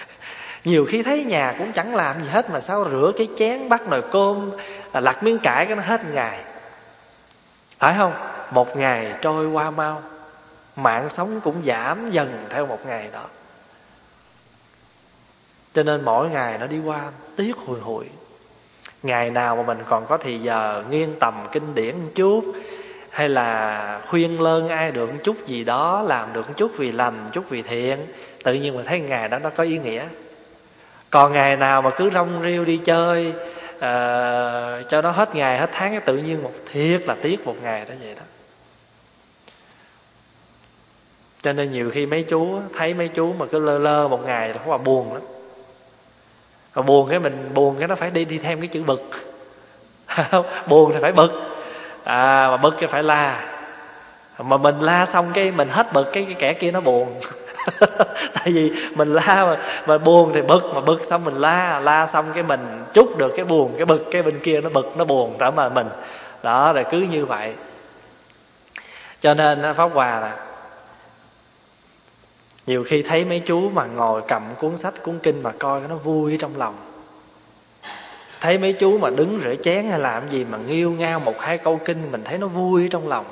[0.65, 3.89] Nhiều khi thấy nhà cũng chẳng làm gì hết mà sao rửa cái chén, bắt
[3.89, 4.51] nồi cơm
[4.93, 6.39] à, lặt miếng cải cái nó hết ngày
[7.81, 8.13] phải không?
[8.51, 10.03] Một ngày trôi qua mau,
[10.77, 13.25] mạng sống cũng giảm dần theo một ngày đó.
[15.73, 17.01] Cho nên mỗi ngày nó đi qua
[17.37, 18.05] tiếc hùi hụi.
[19.03, 22.45] Ngày nào mà mình còn có thì giờ nghiêng tầm kinh điển một chút,
[23.11, 26.93] hay là khuyên lơn ai được một chút gì đó, làm được một chút vì
[26.93, 28.07] lành, một chút vì thiện,
[28.45, 30.05] tự nhiên mình thấy ngày đó nó có ý nghĩa.
[31.11, 33.33] Còn ngày nào mà cứ rong riêu đi chơi
[33.81, 37.85] uh, cho nó hết ngày hết tháng tự nhiên một thiệt là tiếc một ngày
[37.89, 38.23] đó vậy đó.
[41.43, 44.49] Cho nên nhiều khi mấy chú thấy mấy chú mà cứ lơ lơ một ngày
[44.49, 45.23] là quá buồn lắm.
[46.75, 49.11] Mà buồn cái mình buồn cái nó phải đi đi thêm cái chữ bực.
[50.69, 51.33] Buồn thì phải bực.
[52.05, 53.47] À mà bực thì phải la.
[54.39, 57.21] Mà mình la xong cái mình hết bực cái, cái kẻ kia nó buồn.
[58.35, 62.07] tại vì mình la mà, mà buồn thì bực mà bực xong mình la la
[62.07, 65.05] xong cái mình chút được cái buồn cái bực cái bên kia nó bực nó
[65.05, 65.89] buồn trở mà mình.
[66.43, 67.55] Đó rồi cứ như vậy.
[69.21, 70.37] Cho nên pháp hòa là
[72.67, 75.95] nhiều khi thấy mấy chú mà ngồi cầm cuốn sách cuốn kinh mà coi nó
[75.95, 76.77] vui trong lòng.
[78.41, 81.59] Thấy mấy chú mà đứng rửa chén hay làm gì mà nghiêu ngao một hai
[81.59, 83.25] câu kinh mình thấy nó vui trong lòng.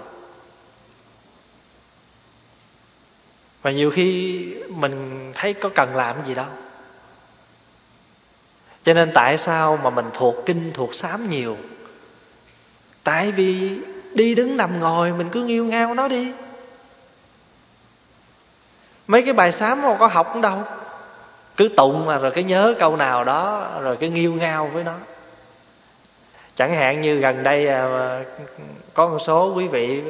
[3.63, 6.47] Và nhiều khi mình thấy có cần làm gì đâu
[8.89, 11.57] cho nên tại sao mà mình thuộc kinh, thuộc sám nhiều?
[13.05, 13.79] Tại vì
[14.15, 16.33] đi đứng nằm ngồi, mình cứ nghiêu ngao nó đi.
[19.07, 20.63] Mấy cái bài sám mà có học cũng đâu?
[21.57, 24.95] Cứ tụng mà, rồi cái nhớ câu nào đó, rồi cái nghiêu ngao với nó.
[26.57, 28.23] Chẳng hạn như gần đây à,
[28.95, 30.03] có một số quý vị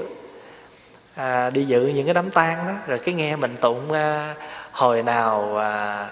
[1.19, 4.35] à, đi dự những cái đám tang đó rồi cái nghe mình tụng à,
[4.73, 6.09] hồi nào à,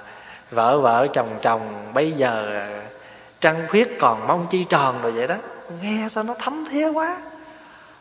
[0.51, 2.83] vợ vợ chồng chồng bây giờ à,
[3.41, 5.37] trăng khuyết còn mong chi tròn rồi vậy đó.
[5.83, 7.19] Nghe sao nó thấm thía quá.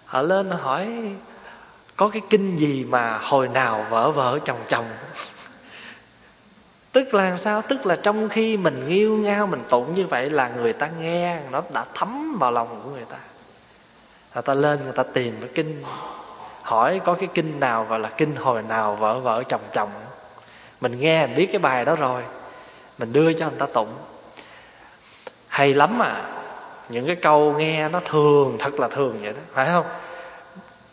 [0.06, 0.88] Họ lên hỏi
[1.96, 4.86] có cái kinh gì mà hồi nào vợ vợ chồng chồng?
[6.92, 7.62] Tức là sao?
[7.62, 11.40] Tức là trong khi mình nghiêu ngao mình tụng như vậy là người ta nghe
[11.52, 13.18] nó đã thấm vào lòng của người ta.
[14.34, 15.84] Người ta lên người ta tìm cái kinh
[16.66, 19.90] hỏi có cái kinh nào gọi là kinh hồi nào vợ vợ chồng chồng.
[20.82, 22.22] Mình nghe mình biết cái bài đó rồi.
[22.98, 23.94] Mình đưa cho người ta tụng.
[25.48, 26.22] Hay lắm à.
[26.90, 29.40] Những cái câu nghe nó thường, thật là thường vậy đó.
[29.54, 29.86] Phải không?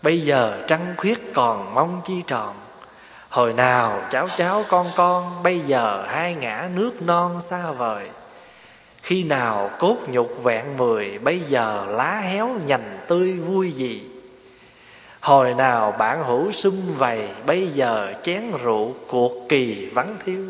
[0.03, 2.55] Bây giờ trăng khuyết còn mong chi tròn.
[3.29, 8.11] Hồi nào cháu cháu con con, bây giờ hai ngã nước non xa vời.
[9.03, 14.12] Khi nào cốt nhục vẹn mười, bây giờ lá héo nhành tươi vui gì
[15.23, 20.45] hồi nào bạn hữu sum vầy, bây giờ chén rượu cuộc kỳ vắng thiếu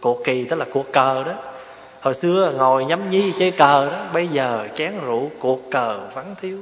[0.00, 1.32] cuộc kỳ tức là cuộc cờ đó.
[2.00, 6.34] Hồi xưa ngồi nhắm nhi chơi cờ đó, bây giờ chén rượu cuộc cờ vắng
[6.40, 6.58] thiếu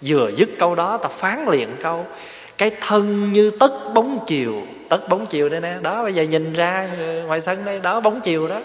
[0.00, 2.04] vừa dứt câu đó, ta phán liền câu,
[2.58, 4.62] cái thân như tất bóng chiều.
[4.88, 6.88] Tất bóng chiều đây nè, đó, bây giờ nhìn ra
[7.26, 8.60] ngoài sân đây, đó, bóng chiều đó.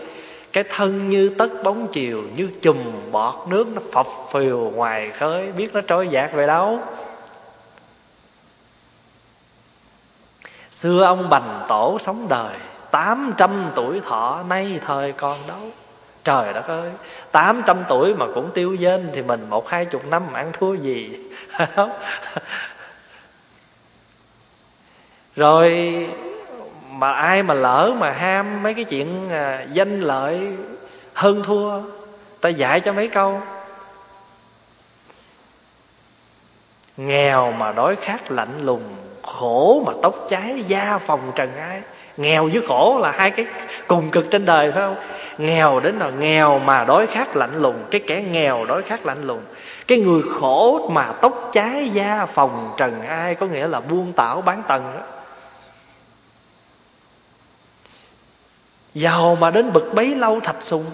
[0.54, 2.78] Cái thân như tất bóng chiều, như chùm
[3.12, 6.80] bọt nước nó phập phìu ngoài khơi, biết nó trôi dạt về đâu?
[10.82, 12.56] Xưa ông bành tổ sống đời,
[12.92, 15.72] tám trăm tuổi thọ nay thời còn đâu
[16.24, 16.92] trời đất ơi,
[17.32, 20.52] tám trăm tuổi mà cũng tiêu dên thì mình một hai chục năm mà ăn
[20.54, 21.20] thua gì?
[25.36, 25.98] Rồi
[26.90, 30.58] mà ai mà lỡ mà ham mấy cái chuyện à, danh lợi
[31.14, 31.82] hơn thua,
[32.42, 33.42] ta dạy cho mấy câu.
[36.98, 41.82] Nghèo mà đói khát lạnh lùng khổ mà tóc cháy da phòng trần ai.
[42.18, 43.46] Nghèo với khổ là hai cái
[43.88, 44.96] cùng cực trên đời phải không?
[45.38, 47.84] Nghèo đến là nghèo mà đói khát lạnh lùng.
[47.92, 49.42] Cái kẻ nghèo đói khát lạnh lùng.
[49.88, 54.42] Cái người khổ mà tóc cháy da phòng trần ai có nghĩa là buông tảo
[54.42, 55.02] bán tầng đó.
[58.94, 60.86] Giàu mà đến bực bấy lâu thạch sùng.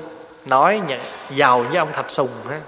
[0.45, 0.97] Nói nhỉ,
[1.35, 2.61] giàu với ông thạch sùng ha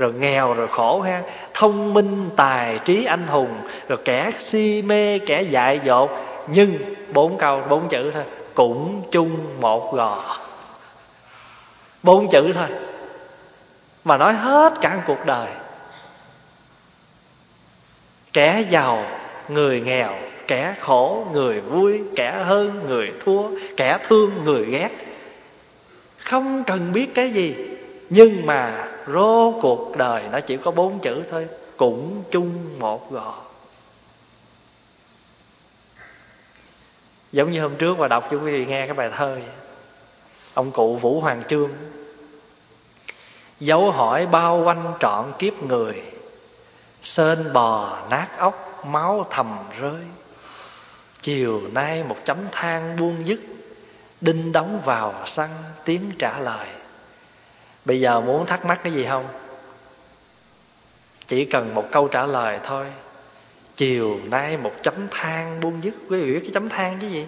[0.00, 1.22] rồi nghèo, rồi khổ ha.
[1.54, 3.54] Thông minh, tài trí anh hùng.
[3.88, 6.10] Rồi kẻ si mê, kẻ dại dột.
[6.46, 6.78] Nhưng
[7.12, 8.24] bốn câu, bốn chữ thôi.
[8.54, 10.36] Cũng chung một gò.
[12.02, 12.68] Bốn chữ thôi.
[14.04, 15.48] Mà nói hết cả cuộc đời.
[18.32, 19.04] Kẻ giàu,
[19.48, 20.10] người nghèo.
[20.46, 22.02] Kẻ khổ, người vui.
[22.16, 23.42] Kẻ hơn, người thua.
[23.76, 24.90] Kẻ thương, người ghét.
[26.18, 27.56] Không cần biết cái gì
[28.10, 33.34] nhưng mà rô cuộc đời nó chỉ có bốn chữ thôi, cũng chung một gò.
[37.32, 39.54] Giống như hôm trước mà đọc cho quý vị nghe cái bài thơ vậy.
[40.54, 41.70] ông cụ vũ hoàng trương,
[43.60, 46.02] dấu hỏi bao quanh trọn kiếp người
[47.02, 50.02] sơn bò nát ốc máu thầm rơi.
[51.22, 53.40] Chiều nay một chấm than buông dứt,
[54.20, 55.48] đinh đóng vào săn
[55.84, 56.66] tiếng trả lời
[57.84, 59.28] bây giờ muốn thắc mắc cái gì không?
[61.26, 62.86] Chỉ cần một câu trả lời thôi.
[63.76, 65.94] Chiều nay một chấm than buông dứt.
[66.10, 67.26] Quý vị biết cái chấm than chứ gì?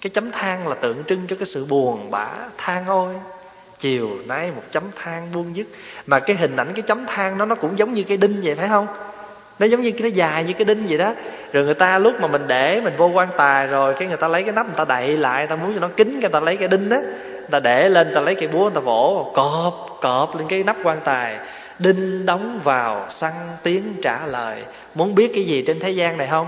[0.00, 3.14] Cái chấm than là tượng trưng cho cái sự buồn bã, than ôi.
[3.78, 5.66] Chiều nay một chấm than buông dứt.
[6.06, 8.54] Mà cái hình ảnh cái chấm than nó nó cũng giống như cái đinh vậy,
[8.54, 8.86] phải không?
[9.58, 11.14] Nó giống như cái nó dài như cái đinh vậy đó.
[11.52, 14.28] Rồi người ta lúc mà mình để mình vô quan tài rồi, cái người ta
[14.28, 16.40] lấy cái nắp người ta đậy lại, người ta muốn cho nó kín, người ta
[16.40, 16.96] lấy cái đinh đó
[17.50, 20.98] ta để lên ta lấy cây búa, ta vỗ cọp cọp lên cái nắp quan
[21.04, 21.36] tài.
[21.78, 23.32] Đinh đóng vào, săn
[23.62, 24.64] tiếng trả lời.
[24.94, 26.46] Muốn biết cái gì trên thế gian này không?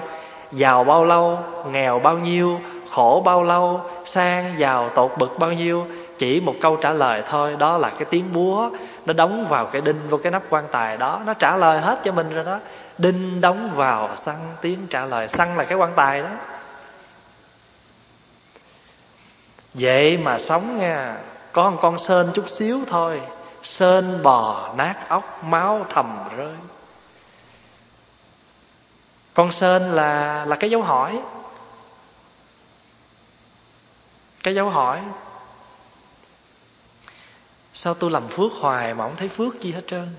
[0.52, 1.38] Giàu bao lâu,
[1.72, 5.86] nghèo bao nhiêu, khổ bao lâu, sang giàu tột bực bao nhiêu?
[6.18, 8.70] Chỉ một câu trả lời thôi, đó là cái tiếng búa.
[9.06, 11.20] Nó đóng vào cái đinh vô cái nắp quan tài đó.
[11.26, 12.58] Nó trả lời hết cho mình rồi đó.
[12.98, 15.28] Đinh đóng vào, săn tiếng trả lời.
[15.28, 16.28] Săn là cái quan tài đó.
[19.78, 21.16] Vậy mà sống nha
[21.52, 23.22] có một con sên chút xíu thôi.
[23.62, 26.54] Sên bò, nát óc, máu thầm rơi.
[29.34, 31.22] Con sên là là cái dấu hỏi.
[34.42, 35.00] Cái dấu hỏi.
[37.74, 40.14] Sao tôi làm phước hoài mà không thấy phước chi hết trơn?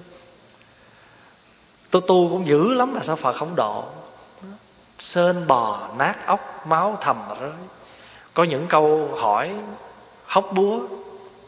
[1.91, 3.85] Tôi tu cũng dữ lắm mà sao phật không độ?
[4.99, 7.51] Sên bò, nát ốc máu thầm rơi
[8.39, 9.55] có những câu hỏi
[10.25, 10.79] hóc búa,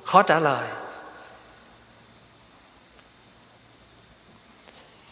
[0.05, 0.67] khó trả lời.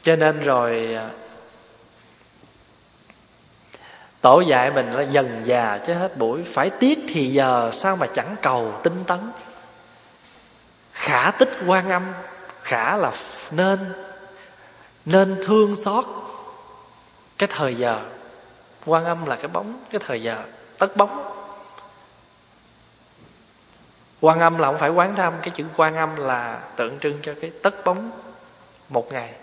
[0.01, 1.09] Cho nên rồi à,
[4.21, 6.43] tổ dạy mình là dần già chứ hết buổi.
[6.43, 9.19] Phải tiếc thì giờ sao mà chẳng cầu tinh tấn?
[10.93, 12.13] Khả tích quan âm,
[12.61, 13.11] khả là
[13.51, 13.93] nên
[15.05, 16.05] nên thương xót.
[17.38, 17.99] Cái thời giờ,
[18.86, 20.43] quan âm là cái bóng, cái thời giờ,
[20.77, 21.38] tất bóng
[24.22, 27.34] quan âm là không phải quán tham cái chữ quan âm là tượng trưng cho
[27.41, 28.11] cái tất bóng
[28.89, 29.34] một ngày.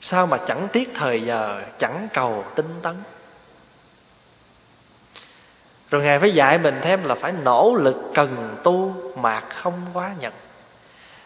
[0.00, 2.94] Sao mà chẳng tiếc thời giờ, chẳng cầu tinh tấn?
[5.90, 10.14] Rồi ngài phải dạy mình thêm là phải nỗ lực cần tu mà không quá
[10.18, 10.32] nhận.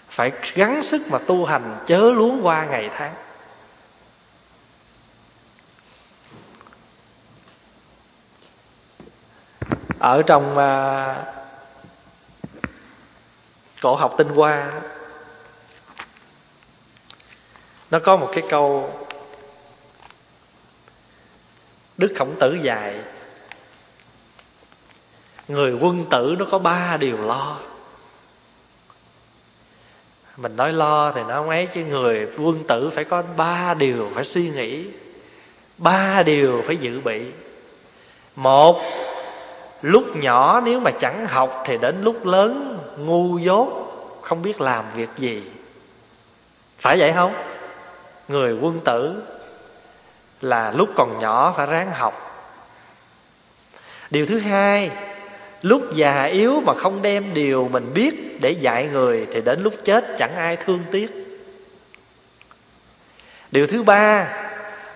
[0.08, 3.14] Phải gắng sức mà tu hành chớ luống qua ngày tháng.
[10.06, 11.26] Ở trong uh,
[13.82, 14.72] cổ học tinh hoa
[17.90, 18.92] nó có một cái câu
[21.96, 23.00] đức khổng tử dạy
[25.48, 27.58] người quân tử nó có ba điều lo.
[30.36, 34.10] Mình nói lo thì nó không ấy chứ người quân tử phải có ba điều
[34.14, 34.86] phải suy nghĩ
[35.78, 37.30] ba điều phải dự bị.
[38.36, 38.82] Một
[39.82, 43.68] lúc nhỏ nếu mà chẳng học thì đến lúc lớn, ngu dốt,
[44.22, 45.42] không biết làm việc gì.
[46.78, 47.34] Phải vậy không?
[48.28, 49.22] Người quân tử
[50.40, 52.22] là lúc còn nhỏ phải ráng học.
[54.10, 54.90] Điều thứ hai,
[55.62, 59.74] lúc già yếu mà không đem điều mình biết để dạy người thì đến lúc
[59.84, 61.10] chết chẳng ai thương tiếc.
[63.50, 64.28] Điều thứ ba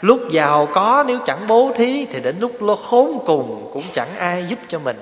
[0.01, 4.17] lúc giàu có nếu chẳng bố thí, thì đến lúc lo khốn cùng cũng chẳng
[4.17, 4.97] ai giúp cho mình.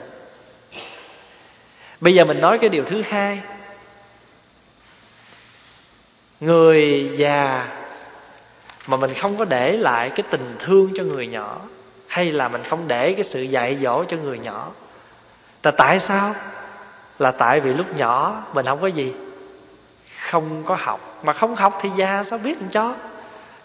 [2.01, 3.40] Bây giờ mình nói cái điều thứ hai.
[6.40, 7.68] Người già
[8.86, 11.61] mà mình không có để lại cái tình thương cho người nhỏ,
[12.07, 14.70] hay là mình không để cái sự dạy dỗ cho người nhỏ,
[15.62, 16.34] là tại sao?
[17.18, 19.12] Là tại vì lúc nhỏ mình không có gì?
[20.30, 21.20] Không có học.
[21.22, 22.94] Mà không học thì già sao biết làm chó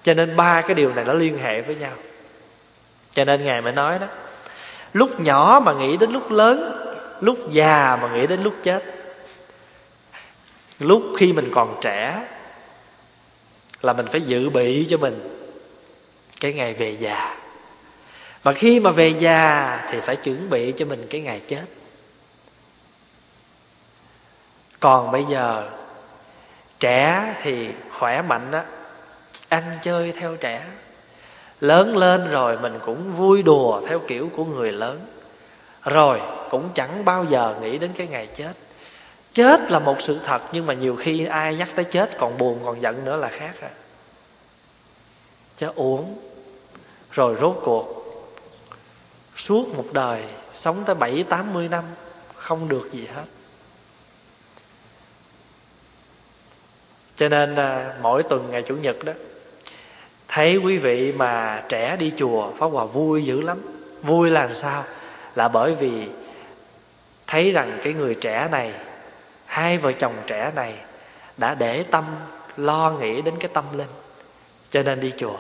[0.03, 1.93] cho nên ba cái điều này nó liên hệ với nhau.
[3.13, 4.07] Cho nên ngài mới nói đó,
[4.93, 6.79] lúc nhỏ mà nghĩ đến lúc lớn,
[7.21, 8.83] lúc già mà nghĩ đến lúc chết,
[10.79, 12.27] lúc khi mình còn trẻ
[13.81, 15.39] là mình phải dự bị cho mình
[16.41, 17.37] cái ngày về già.
[18.43, 21.65] Và khi mà về già thì phải chuẩn bị cho mình cái ngày chết.
[24.79, 25.69] Còn bây giờ,
[26.79, 28.63] trẻ thì khỏe mạnh á
[29.53, 30.65] ăn chơi theo trẻ.
[31.59, 35.05] Lớn lên rồi mình cũng vui đùa theo kiểu của người lớn.
[35.83, 38.53] Rồi cũng chẳng bao giờ nghĩ đến cái ngày chết.
[39.33, 42.59] Chết là một sự thật nhưng mà nhiều khi ai nhắc tới chết còn buồn
[42.65, 43.69] còn giận nữa là khác à.
[45.57, 46.19] Cho uống
[47.11, 48.03] rồi rốt cuộc
[49.37, 50.23] suốt một đời
[50.53, 51.83] sống tới bảy tám mươi năm
[52.35, 53.25] không được gì hết.
[57.15, 59.13] Cho nên à, mỗi tuần ngày chủ nhật đó
[60.33, 63.57] thấy quý vị mà trẻ đi chùa, pháp hòa vui dữ lắm.
[64.01, 64.83] Vui là sao?
[65.35, 66.07] Là bởi vì
[67.27, 68.73] thấy rằng cái người trẻ này,
[69.45, 70.75] hai vợ chồng trẻ này
[71.37, 72.03] đã để tâm,
[72.57, 73.87] lo nghĩ đến cái tâm linh,
[74.71, 75.37] cho nên đi chùa.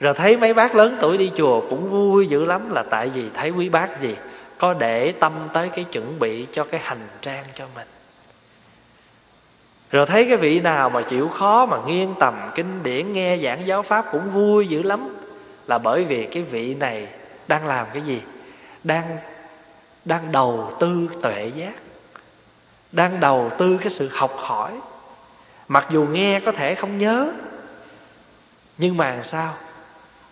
[0.00, 3.30] Rồi thấy mấy bác lớn tuổi đi chùa cũng vui dữ lắm là tại vì
[3.34, 4.16] thấy quý bác gì
[4.58, 7.86] có để tâm tới cái chuẩn bị cho cái hành trang cho mình
[9.90, 13.66] rồi thấy cái vị nào mà chịu khó mà nghiêng tầm kinh điển nghe giảng
[13.66, 15.16] giáo pháp cũng vui dữ lắm,
[15.66, 17.08] là bởi vì cái vị này
[17.48, 18.22] đang làm cái gì?
[18.84, 19.16] Đang
[20.04, 21.72] đang đầu tư tuệ giác,
[22.92, 24.72] đang đầu tư cái sự học hỏi.
[25.68, 27.32] Mặc dù nghe có thể không nhớ,
[28.78, 29.54] nhưng mà sao?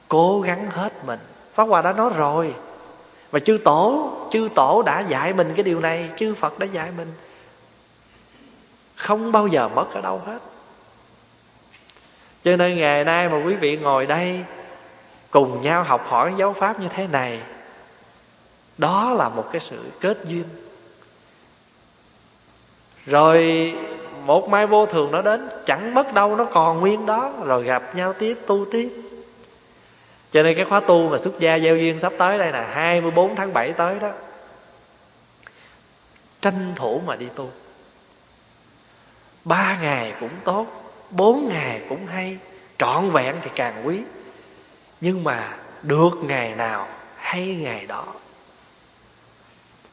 [0.08, 1.20] Cố gắng hết mình.
[1.54, 2.54] Pháp hòa đã nói rồi.
[3.30, 6.90] Và chư tổ chư tổ đã dạy mình cái điều này, chư phật đã dạy
[6.96, 7.12] mình
[8.96, 10.38] không bao giờ mất ở đâu hết.
[12.44, 14.44] Cho nên ngày nay mà quý vị ngồi đây
[15.30, 17.40] cùng nhau học hỏi giáo pháp như thế này,
[18.78, 20.44] đó là một cái sự kết duyên.
[23.06, 23.74] Rồi
[24.24, 27.32] một mai vô thường nó đến, chẳng mất đâu, nó còn nguyên đó.
[27.44, 28.92] Rồi gặp nhau tiếp, tu tiếp.
[30.30, 33.36] Cho nên cái khóa tu mà xuất gia gieo duyên sắp tới đây là 24
[33.36, 34.10] tháng 7 tới đó,
[36.40, 37.50] tranh thủ mà đi tu
[39.46, 40.66] ba ngày cũng tốt,
[41.10, 42.38] bốn ngày cũng hay,
[42.78, 44.00] trọn vẹn thì càng quý.
[45.00, 48.04] Nhưng mà được ngày nào hay ngày đó.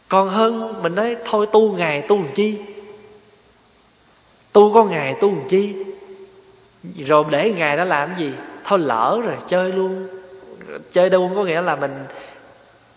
[0.09, 2.61] Còn hơn mình nói, thôi tu ngày tu làm chi?
[4.51, 5.75] Tu có ngày tu làm chi?
[6.97, 8.33] Rồi để ngày đó làm gì?
[8.63, 10.07] Thôi lỡ rồi, chơi luôn.
[10.93, 12.05] Chơi đâu có nghĩa là mình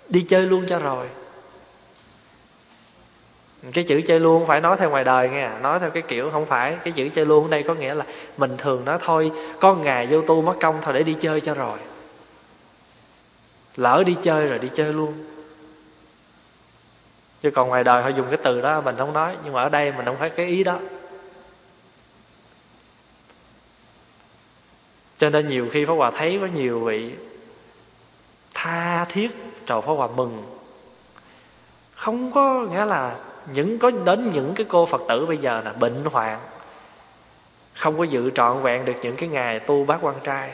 [0.08, 1.06] đi chơi luôn cho rồi
[3.72, 6.46] cái chữ chơi luôn phải nói theo ngoài đời nghe, nói theo cái kiểu không
[6.46, 6.76] phải.
[6.84, 8.04] Cái chữ chơi luôn ở đây có nghĩa là
[8.36, 11.54] mình thường nói thôi, có ngày vô tu mất công thôi để đi chơi cho
[11.54, 11.78] rồi.
[13.76, 15.24] Lỡ đi chơi rồi đi chơi luôn.
[17.40, 19.68] Chứ còn ngoài đời họ dùng cái từ đó mình không nói, nhưng mà ở
[19.68, 20.78] đây mình không phải cái ý đó.
[25.18, 27.12] Cho nên nhiều khi Pháp Hòa thấy có nhiều vị
[28.54, 29.30] tha thiết,
[29.66, 30.42] trời Pháp Hòa mừng.
[31.94, 33.16] Không có nghĩa là
[33.52, 36.38] những có đến những cái cô Phật tử bây giờ là bệnh hoạn.
[37.74, 40.50] Không có dự trọn vẹn được những cái ngày tu bác quan trai.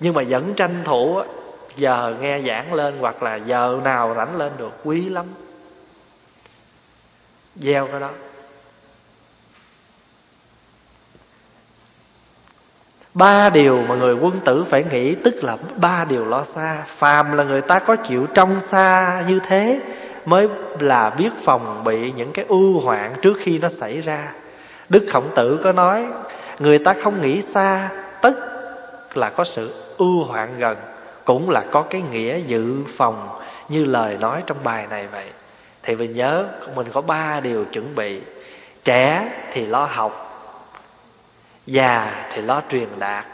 [0.00, 1.20] Nhưng mà vẫn tranh thủ
[1.76, 5.26] giờ nghe giảng lên hoặc là giờ nào rảnh lên được, quý lắm.
[7.56, 8.10] Gieo cái đó.
[13.14, 16.84] Ba điều mà người quân tử phải nghĩ, tức là ba điều lo xa.
[16.86, 19.80] Phàm là người ta có chịu trong xa như thế
[20.24, 20.48] mới
[20.78, 24.32] là biết phòng bị những cái ưu hoạn trước khi nó xảy ra.
[24.88, 26.06] Đức khổng tử có nói,
[26.58, 27.90] người ta không nghĩ xa
[28.22, 28.34] tức
[29.14, 30.76] là có sự ưu hoạn gần,
[31.24, 33.28] cũng là có cái nghĩa dự phòng,
[33.68, 35.26] như lời nói trong bài này vậy.
[35.82, 38.20] Thì mình nhớ, mình có ba điều chuẩn bị.
[38.84, 40.24] Trẻ thì lo học,
[41.66, 43.24] già thì lo truyền đạt.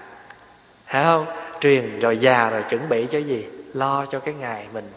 [0.87, 1.27] Phải không?
[1.61, 3.47] Truyền rồi già rồi chuẩn bị cho gì?
[3.75, 4.91] Lo cho cái ngày mình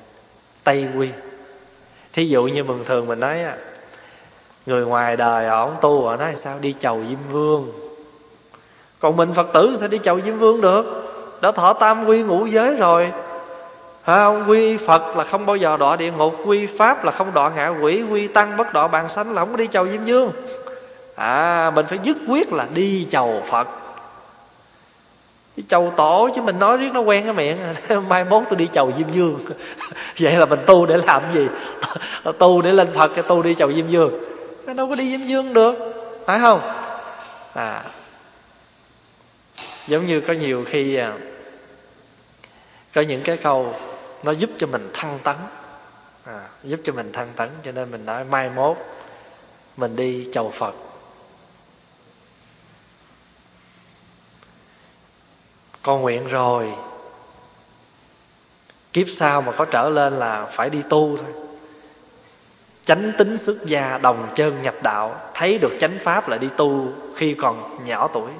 [0.63, 1.09] tây quy
[2.17, 3.39] thí dụ như bình thường mình nói
[4.65, 6.57] người ngoài đời ổng tu, họ nói sao?
[6.61, 7.71] Đi chầu diêm vương.
[8.99, 10.85] Còn mình phật tử sao đi chầu diêm vương được?
[11.41, 13.11] Đã thọ tam quy ngũ giới rồi.
[14.03, 17.33] Phải không quy phật là không bao giờ đọa địa ngục, quy pháp là không
[17.33, 20.03] đọa ngạ quỷ, quy tăng bất đọa bàn sanh là không có đi chầu diêm
[20.03, 20.31] vương.
[21.15, 23.67] À mình phải dứt quyết là đi chầu phật
[25.57, 27.57] đi chầu tổ chứ mình nói riết nó quen cái miệng.
[28.07, 29.39] Mai mốt tôi đi chầu diêm dương.
[30.19, 31.47] Vậy là mình tu để làm gì?
[32.39, 34.19] Tu để lên phật cái tu đi chầu diêm dương.
[34.65, 35.75] Nó đâu có đi diêm dương được.
[36.25, 36.59] Phải không?
[37.53, 37.83] À.
[39.87, 41.13] Giống như có nhiều khi à,
[42.93, 43.73] có những cái câu
[44.23, 45.35] nó giúp cho mình thăng tấn.
[46.25, 48.77] À, giúp cho mình thăng tấn cho nên mình nói mai mốt
[49.77, 50.73] mình đi chầu phật.
[55.81, 56.73] Con nguyện rồi.
[58.93, 61.33] Kiếp sau mà có trở lên là phải đi tu thôi.
[62.85, 66.87] Chánh tính xuất gia, đồng chân nhập đạo, thấy được chánh pháp là đi tu
[67.15, 68.31] khi còn nhỏ tuổi.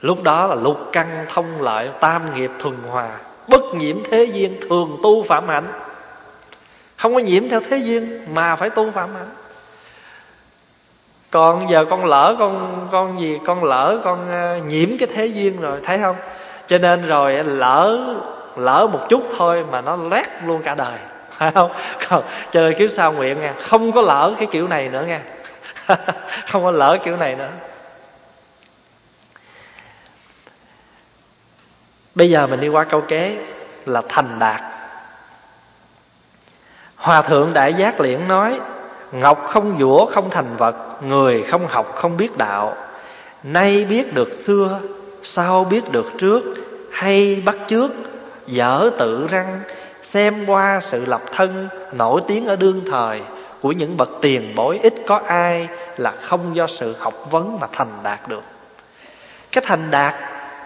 [0.00, 3.18] Lúc đó là lục căn thông lợi, tam nghiệp thuần hòa.
[3.48, 5.72] Bất nhiễm thế duyên thường tu phạm hạnh.
[6.96, 9.30] Không có nhiễm theo thế duyên mà phải tu phạm hạnh
[11.30, 15.60] còn giờ con lỡ con con gì con lỡ con ờ, nhiễm cái thế duyên
[15.60, 16.16] rồi thấy không?
[16.66, 17.98] Cho nên rồi lỡ
[18.56, 20.98] lỡ một chút thôi mà nó lét luôn cả đời
[21.30, 21.70] phải không?
[22.08, 25.20] Còn, cho nên kiếp sau nguyện nha không có lỡ cái kiểu này nữa nha.
[26.46, 27.50] Không có lỡ kiểu này nữa.
[32.14, 33.36] Bây giờ mình đi qua câu kế
[33.86, 34.60] là thành đạt.
[36.96, 38.60] Hòa thượng đại giác liễn nói
[39.12, 42.74] Ngọc không dũa, không thành vật, Người không học, không biết đạo
[43.42, 44.80] Nay biết được xưa,
[45.22, 46.42] Sau biết được trước,
[46.92, 47.90] Hay bắt trước,
[48.46, 49.60] Dở tự răng,
[50.02, 53.22] Xem qua sự lập thân, Nổi tiếng ở đương thời,
[53.60, 57.66] Của những bậc tiền bối Ít có ai là không do sự học vấn Mà
[57.72, 58.42] thành đạt được
[59.52, 60.14] Cái thành đạt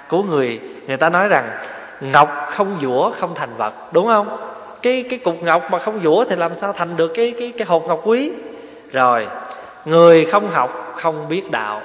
[0.09, 1.59] của người Người ta nói rằng,
[2.01, 4.51] Ngọc không dũa, không thành vật, Đúng không?
[4.83, 7.66] Cái cái cục ngọc mà không dũa thì làm sao thành được cái cái cái
[7.66, 8.33] hột ngọc quý?
[8.93, 9.26] Rồi,
[9.85, 11.83] người không học không biết đạo.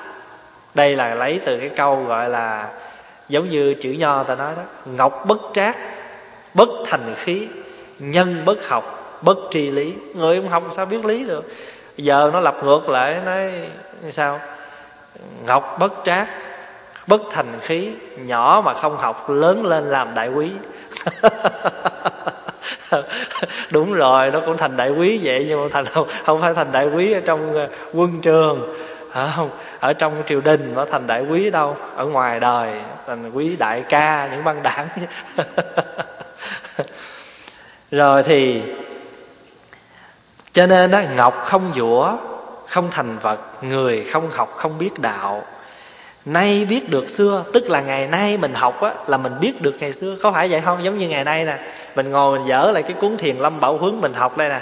[0.74, 2.70] Đây là lấy từ cái câu gọi là
[3.30, 5.78] giống như chữ nho ta nói đó, ngọc bất trác,
[6.54, 7.48] bất thành khí,
[8.00, 9.94] nhân bất học, bất tri lý.
[10.14, 11.52] Người không học sao biết lý được?
[11.98, 13.52] Giờ nó lặp ngược lại, nói
[14.12, 14.40] sao?
[15.46, 16.28] Ngọc bất trác,
[17.08, 20.52] bất thành khí, nhỏ mà không học, lớn lên làm đại quý.
[23.72, 26.72] đúng rồi nó cũng thành đại quý vậy nhưng mà thành không, không phải thành
[26.72, 28.76] đại quý ở trong ờ, quân trường.
[29.36, 29.50] Không?
[29.80, 33.84] Ở trong triều đình nó thành đại quý đâu ở ngoài đời thành quý đại
[33.90, 34.88] ca những băng đảng.
[37.92, 38.62] Rồi thì
[40.54, 42.18] cho nên đó ngọc không dũa
[42.68, 45.44] không thành vật người không học không biết đạo
[46.28, 49.76] nay biết được xưa, tức là ngày nay mình học á, là mình biết được
[49.80, 50.16] ngày xưa.
[50.22, 50.84] Có phải vậy không?
[50.84, 51.58] Giống như ngày nay nè,
[51.96, 54.62] mình ngồi mình dở lại cái cuốn thiền lâm bảo hướng mình học đây nè.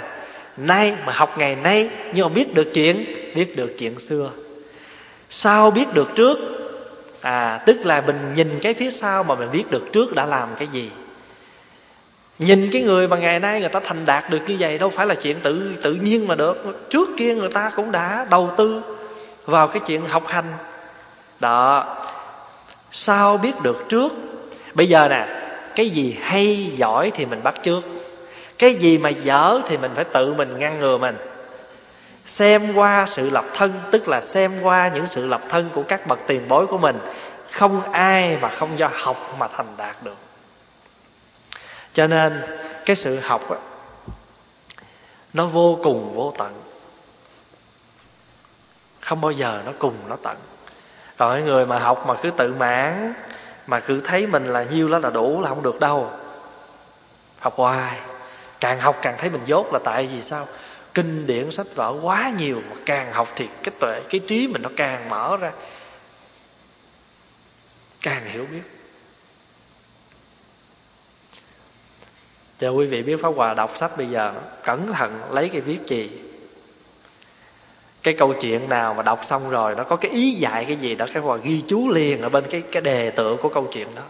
[0.56, 4.30] Nay mà học ngày nay, nhưng mà biết được chuyện, biết được chuyện xưa.
[5.30, 6.38] Sao biết được trước
[7.20, 10.48] à tức là mình nhìn cái phía sau mà mình biết được trước đã làm
[10.58, 10.90] cái gì.
[12.38, 15.06] Nhìn cái người mà ngày nay người ta thành đạt được như vậy đâu phải
[15.06, 16.86] là chuyện tự tự nhiên mà được.
[16.90, 18.82] Trước kia người ta cũng đã đầu tư
[19.44, 20.52] vào cái chuyện học hành
[21.40, 21.96] đó.
[22.90, 24.12] Sao biết được trước?
[24.74, 25.26] Bây giờ nè,
[25.74, 27.84] cái gì hay giỏi thì mình bắt trước.
[28.58, 31.16] Cái gì mà dở thì mình phải tự mình ngăn ngừa mình.
[32.26, 36.06] Xem qua sự lập thân, tức là xem qua những sự lập thân của các
[36.06, 36.98] bậc tiền bối của mình.
[37.50, 40.16] Không ai mà không do học mà thành đạt được.
[41.92, 42.42] Cho nên,
[42.84, 43.56] cái sự học á,
[45.32, 46.52] nó vô cùng vô tận.
[49.00, 50.36] Không bao giờ nó cùng nó tận
[51.16, 53.14] còn cái người mà học mà cứ tự mãn,
[53.66, 56.10] mà cứ thấy mình là nhiêu đó là đủ là không được đâu.
[57.38, 57.98] Học hoài.
[58.60, 60.48] Càng học càng thấy mình dốt là tại vì sao?
[60.94, 64.62] Kinh điển sách vở quá nhiều mà càng học thì cái tuệ, cái trí mình
[64.62, 65.52] nó càng mở ra.
[68.00, 68.62] Càng hiểu biết.
[72.58, 74.32] Cho quý vị biết pháp hòa đọc sách bây giờ,
[74.64, 76.25] cẩn thận lấy cái viết gì
[78.06, 80.94] cái câu chuyện nào mà đọc xong rồi, nó có cái ý dạy cái gì
[80.94, 83.94] đó, cái hòa ghi chú liền ở bên cái cái đề tựa của câu chuyện
[83.94, 84.02] đó.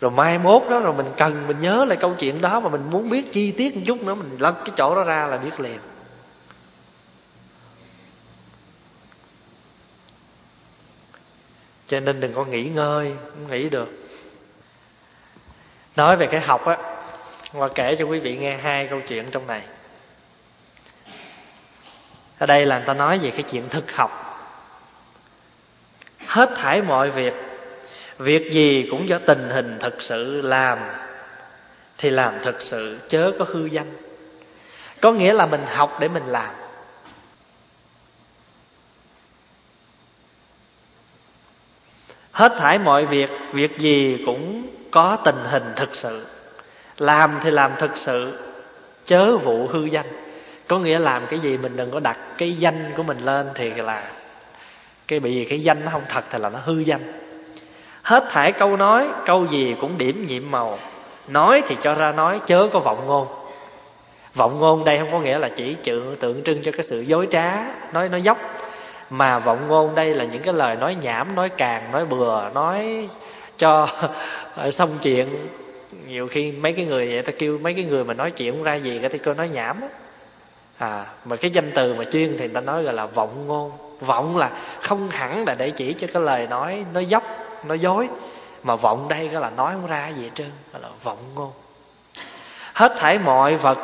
[0.00, 2.90] Rồi mai mốt đó, rồi mình cần, mình nhớ lại câu chuyện đó mà mình
[2.90, 5.60] muốn biết chi tiết một chút nữa, mình lật cái chỗ đó ra là biết
[5.60, 5.78] liền.
[11.86, 13.88] Cho nên đừng có nghỉ ngơi, không nghĩ được.
[15.96, 16.78] Nói về cái học á
[17.52, 19.62] qua kể cho quý vị nghe hai câu chuyện trong này
[22.38, 24.24] ở đây là người ta nói về cái chuyện thực học.
[26.26, 27.34] Hết thải mọi việc
[28.18, 30.78] việc gì cũng do tình hình thực sự làm,
[31.98, 33.96] thì làm thực sự, chớ có hư danh.
[35.00, 36.54] Có nghĩa là mình học để mình làm.
[42.32, 46.26] Hết thải mọi việc việc gì cũng có tình hình thực sự.
[46.98, 48.38] Làm thì làm thực sự,
[49.04, 50.17] chớ vụ hư danh
[50.68, 53.70] có nghĩa làm cái gì mình đừng có đặt cái danh của mình lên thì
[53.70, 54.02] là
[55.08, 57.00] cái bị cái danh nó không thật thì là nó hư danh.
[58.02, 60.78] Hết thải câu nói, câu gì cũng điểm nhiệm màu.
[61.28, 63.26] Nói thì cho ra nói, chớ có vọng ngôn.
[64.34, 67.28] Vọng ngôn đây không có nghĩa là chỉ chữ tượng trưng cho cái sự dối
[67.30, 67.52] trá,
[67.92, 68.38] nói nói dốc.
[69.10, 73.08] Mà vọng ngôn đây là những cái lời nói nhảm, nói càng, nói bừa, nói
[73.58, 73.88] cho
[74.70, 75.48] xong chuyện.
[76.06, 78.62] Nhiều khi mấy cái người vậy ta kêu mấy cái người mà nói chuyện không
[78.62, 79.88] ra gì cái thì kêu nói nhảm á
[80.78, 83.72] à mà cái danh từ mà chuyên thì người ta nói gọi là vọng ngôn.
[84.00, 84.50] Vọng là
[84.80, 87.24] không hẳn là để chỉ cho cái lời nói nó dốc,
[87.64, 88.08] nó dối,
[88.62, 91.52] mà vọng đây gọi là nói không ra gì hết trơn, gọi là vọng ngôn.
[92.72, 93.78] Hết thảy mọi vật,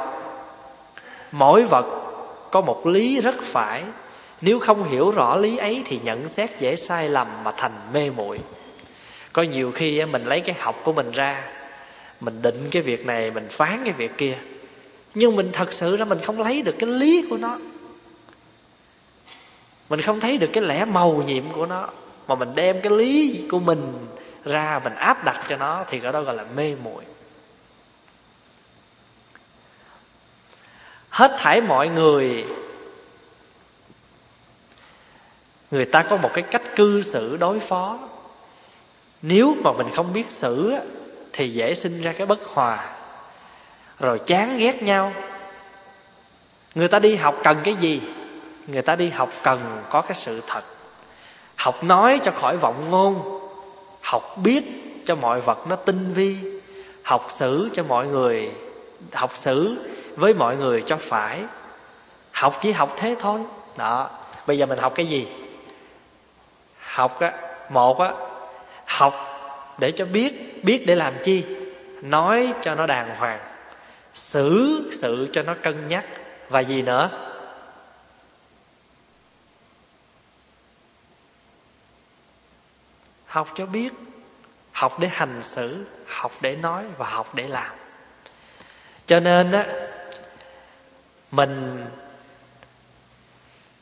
[1.32, 1.86] mỗi vật
[2.50, 3.82] có một lý rất phải.
[4.40, 8.10] Nếu không hiểu rõ lý ấy thì nhận xét dễ sai lầm mà thành mê
[8.10, 8.38] muội.
[9.32, 11.42] Có nhiều khi mình lấy cái học của mình ra,
[12.20, 14.38] mình định cái việc này, mình phán cái việc kia
[15.14, 17.58] nhưng mình thật sự ra mình không lấy được cái lý của nó.
[19.88, 21.88] Mình không thấy được cái lẽ màu nhiệm của nó.
[22.28, 24.06] Mà mình đem cái lý của mình
[24.44, 27.04] ra, mình áp đặt cho nó thì cái đó gọi là mê muội.
[31.08, 32.44] Hết thảy mọi người
[35.70, 37.98] người ta có một cái cách cư xử đối phó.
[39.22, 40.74] Nếu mà mình không biết xử
[41.32, 42.96] thì dễ sinh ra cái bất hòa
[44.00, 45.12] rồi chán ghét nhau.
[46.74, 48.02] Người ta đi học cần cái gì?
[48.66, 50.62] Người ta đi học cần có cái sự thật.
[51.56, 53.40] Học nói cho khỏi vọng ngôn.
[54.02, 54.62] Học biết
[55.06, 56.38] cho mọi vật nó tinh vi.
[57.02, 58.50] Học xử cho mọi người,
[59.12, 59.76] học xử
[60.16, 61.42] với mọi người cho phải.
[62.32, 63.40] Học chỉ học thế thôi.
[63.76, 64.10] Đó.
[64.46, 65.28] Bây giờ mình học cái gì?
[66.78, 67.32] Học á,
[67.68, 68.12] một á,
[68.86, 69.14] học
[69.78, 70.60] để cho biết.
[70.64, 71.44] Biết để làm chi?
[72.02, 73.38] Nói cho nó đàng hoàng
[74.14, 76.06] xử, sự cho nó cân nhắc.
[76.48, 77.30] Và gì nữa?
[83.26, 83.92] Học cho biết.
[84.72, 87.76] Học để hành xử, học để nói và học để làm.
[89.06, 89.66] Cho nên á,
[91.30, 91.86] mình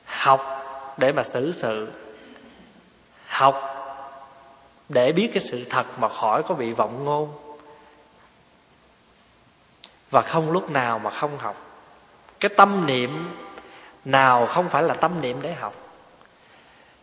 [0.04, 0.64] học
[0.96, 1.88] để mà xử sự.
[3.26, 3.68] Học
[4.88, 7.51] để biết cái sự thật mà khỏi có bị vọng ngôn
[10.12, 11.56] và không lúc nào mà không học.
[12.40, 13.36] Cái tâm niệm
[14.04, 15.74] nào không phải là tâm niệm để học.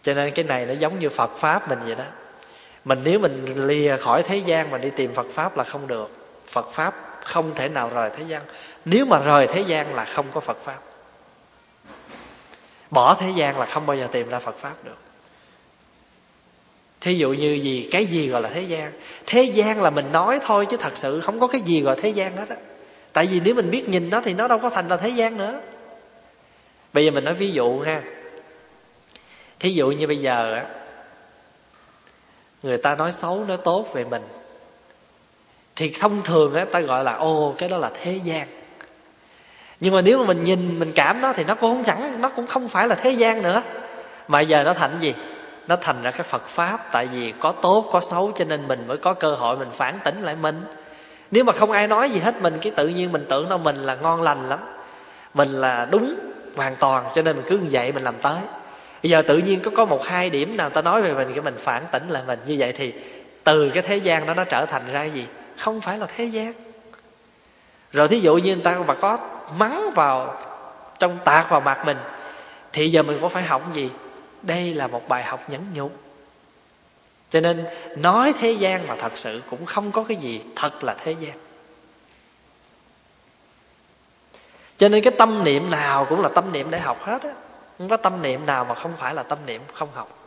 [0.01, 2.03] Cho nên cái này nó giống như phật pháp mình vậy đó.
[2.85, 6.11] Mình nếu mình lìa khỏi thế gian mà đi tìm phật pháp là không được.
[6.47, 8.41] Phật pháp không thể nào rời thế gian.
[8.85, 10.79] Nếu mà rời thế gian là không có phật pháp.
[12.89, 14.97] Bỏ thế gian là không bao giờ tìm ra phật pháp được.
[17.01, 17.89] Thí dụ như gì?
[17.91, 18.91] Cái gì gọi là thế gian?
[19.25, 22.09] Thế gian là mình nói thôi chứ thật sự không có cái gì gọi thế
[22.09, 22.55] gian hết á
[23.13, 25.37] tại vì nếu mình biết nhìn nó thì nó đâu có thành là thế gian
[25.37, 25.61] nữa.
[26.93, 28.01] Bây giờ mình nói ví dụ ha.
[29.59, 30.65] Thí dụ như bây giờ á,
[32.63, 34.21] người ta nói xấu, nói tốt về mình,
[35.75, 38.47] thì thông thường á, ta gọi là ô cái đó là thế gian.
[39.79, 42.29] Nhưng mà nếu mà mình nhìn, mình cảm nó thì nó cũng không chẳng, nó
[42.29, 43.63] cũng không phải là thế gian nữa.
[44.27, 45.13] Mà giờ nó thành gì?
[45.67, 48.87] Nó thành ra cái phật pháp, tại vì có tốt, có xấu cho nên mình
[48.87, 50.63] mới có cơ hội mình phản tỉnh lại mình
[51.31, 53.75] nếu mà không ai nói gì hết mình, cái tự nhiên mình tưởng đâu, mình
[53.75, 54.59] là ngon lành lắm.
[55.33, 56.15] Mình là đúng,
[56.55, 58.37] hoàn toàn, cho nên mình cứ như vậy mình làm tới.
[59.03, 61.41] Bây giờ tự nhiên có có một hai điểm nào ta nói về mình, cái
[61.41, 62.39] mình phản tỉnh lại mình.
[62.45, 62.93] Như vậy thì
[63.43, 65.27] từ cái thế gian đó nó trở thành ra cái gì?
[65.57, 66.53] Không phải là thế gian.
[67.91, 69.17] Rồi thí dụ như người ta mà có
[69.57, 70.37] mắng vào,
[70.99, 71.97] trong tạc vào mặt mình,
[72.73, 73.91] thì giờ mình có phải học gì?
[74.41, 76.08] Đây là một bài học nhẫn nhục
[77.29, 77.65] cho nên,
[77.95, 81.37] nói thế gian mà thật sự cũng không có cái gì thật là thế gian.
[84.77, 87.33] Cho nên cái tâm niệm nào cũng là tâm niệm để học hết á.
[87.77, 90.19] Không có tâm niệm nào mà không phải là tâm niệm không học.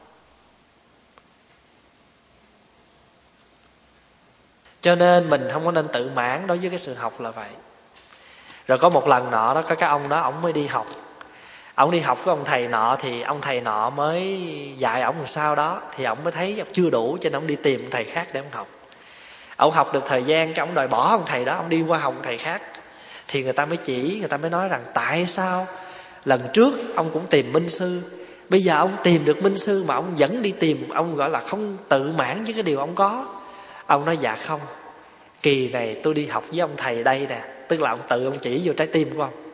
[4.81, 7.51] Cho nên mình không có nên tự mãn đối với cái sự học là vậy.
[8.67, 10.87] Rồi có một lần nọ đó, có cái ông đó, ông mới đi học
[11.75, 14.41] ông đi học với ông thầy nọ thì ông thầy nọ mới
[14.79, 15.81] dạy ông làm sao đó.
[15.97, 18.51] Thì ông mới thấy chưa đủ cho nên ông đi tìm thầy khác để ông
[18.51, 18.69] học.
[19.57, 21.99] Ông học được thời gian cái ông đòi bỏ ông thầy đó, ông đi qua
[21.99, 22.63] học thầy khác.
[23.29, 25.67] Thì người ta mới chỉ, người ta mới nói rằng tại sao
[26.25, 28.03] lần trước ông cũng tìm minh sư,
[28.49, 31.41] bây giờ ông tìm được minh sư mà ông vẫn đi tìm ông gọi là
[31.41, 33.27] không tự mãn với cái điều ông có.
[33.87, 34.61] Ông nói dạ không,
[35.43, 37.41] kỳ này tôi đi học với ông thầy đây nè.
[37.69, 39.52] Tức là ông tự ông chỉ vô trái tim của ông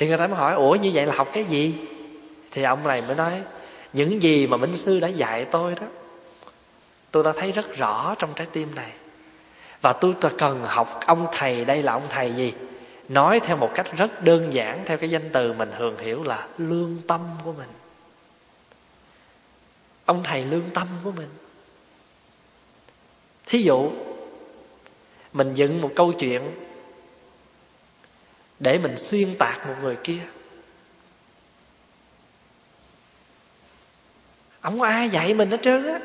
[0.00, 1.74] thì người ta mới hỏi, ủa, như vậy là học cái gì?
[2.50, 3.42] Thì ông này mới nói,
[3.92, 5.86] những gì mà minh sư đã dạy tôi đó,
[7.10, 8.90] tôi đã thấy rất rõ trong trái tim này.
[9.82, 12.52] Và tôi cần học ông thầy, đây là ông thầy gì?
[13.08, 16.46] Nói theo một cách rất đơn giản, theo cái danh từ mình thường hiểu là
[16.58, 17.68] lương tâm của mình.
[20.04, 21.28] Ông thầy lương tâm của mình.
[23.46, 23.90] Thí dụ,
[25.32, 26.42] mình dựng một câu chuyện
[28.60, 30.20] để mình xuyên tạc một người kia.
[34.60, 36.00] Ông có ai dạy mình hết trơn á?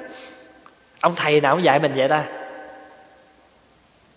[1.00, 2.26] Ông thầy nào cũng dạy mình vậy ta?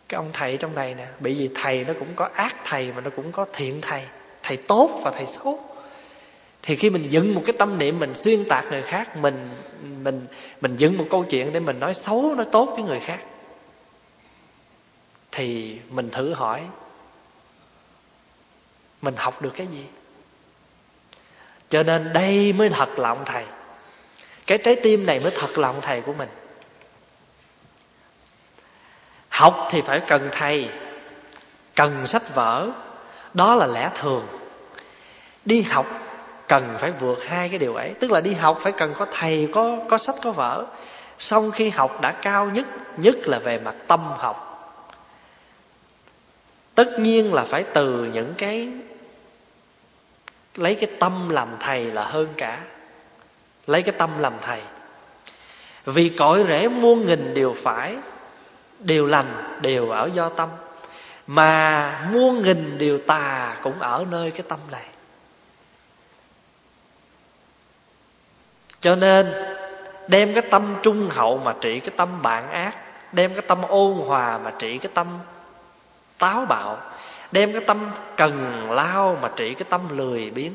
[0.09, 3.01] Cái ông thầy trong này nè bị gì thầy nó cũng có ác thầy mà
[3.01, 4.07] nó cũng có thiện thầy.
[4.43, 5.65] Thầy tốt và thầy xấu.
[6.63, 9.49] Thì khi mình dựng một cái tâm niệm mình xuyên tạc người khác, mình
[10.03, 10.27] mình
[10.61, 13.21] mình dựng một câu chuyện để mình nói xấu, nói tốt với người khác,
[15.33, 16.63] thì mình thử hỏi
[19.03, 19.87] mình học được cái gì?
[21.69, 23.45] Cho nên đây mới thật lòng thầy.
[24.47, 26.29] Cái trái tim này mới thật lòng thầy của mình.
[29.29, 30.69] Học thì phải cần thầy,
[31.75, 32.69] cần sách vở.
[33.35, 34.27] Đó là lẽ thường.
[35.45, 35.87] Đi học
[36.49, 37.95] cần phải vượt hai cái điều ấy.
[38.01, 40.67] Tức là đi học phải cần có thầy, có có sách, có vở.
[41.19, 44.45] Xong khi học đã cao nhất nhất là về mặt tâm học.
[46.75, 48.69] Tất nhiên là phải từ những cái
[50.55, 52.59] lấy cái tâm làm thầy là hơn cả.
[53.67, 54.61] Lấy cái tâm làm thầy.
[55.85, 57.97] Vì cõi rễ muôn nghìn điều phải
[58.79, 60.49] điều lành, đều ở do tâm.
[61.27, 64.87] Mà muôn nghìn điều tà cũng ở nơi cái tâm này.
[68.81, 69.33] Cho nên,
[70.09, 72.79] đem cái tâm trung hậu mà trị cái tâm bạn ác,
[73.13, 75.19] đem cái tâm ôn hòa mà trị cái tâm
[76.19, 76.79] táo bạo
[77.33, 80.53] đem cái tâm cần lao mà trị cái tâm lười biếng.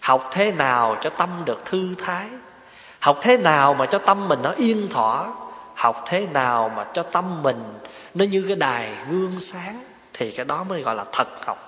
[0.00, 2.26] Học thế nào cho tâm được thư thái?
[3.00, 5.26] Học thế nào mà cho tâm mình nó yên thỏa?
[5.74, 7.62] Học thế nào mà cho tâm mình
[8.14, 9.82] nó như cái đài gương sáng?
[10.12, 11.66] Thì cái đó mới gọi là thật học.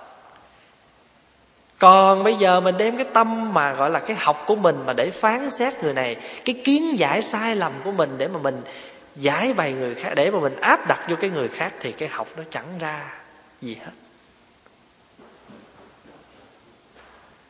[1.79, 4.93] Còn bây giờ mình đem cái tâm mà gọi là cái học của mình mà
[4.93, 8.61] để phán xét người này, cái kiến giải sai lầm của mình để mà mình
[9.15, 12.09] giải bày người khác, để mà mình áp đặt vô cái người khác thì cái
[12.09, 13.13] học nó chẳng ra
[13.61, 13.91] gì hết.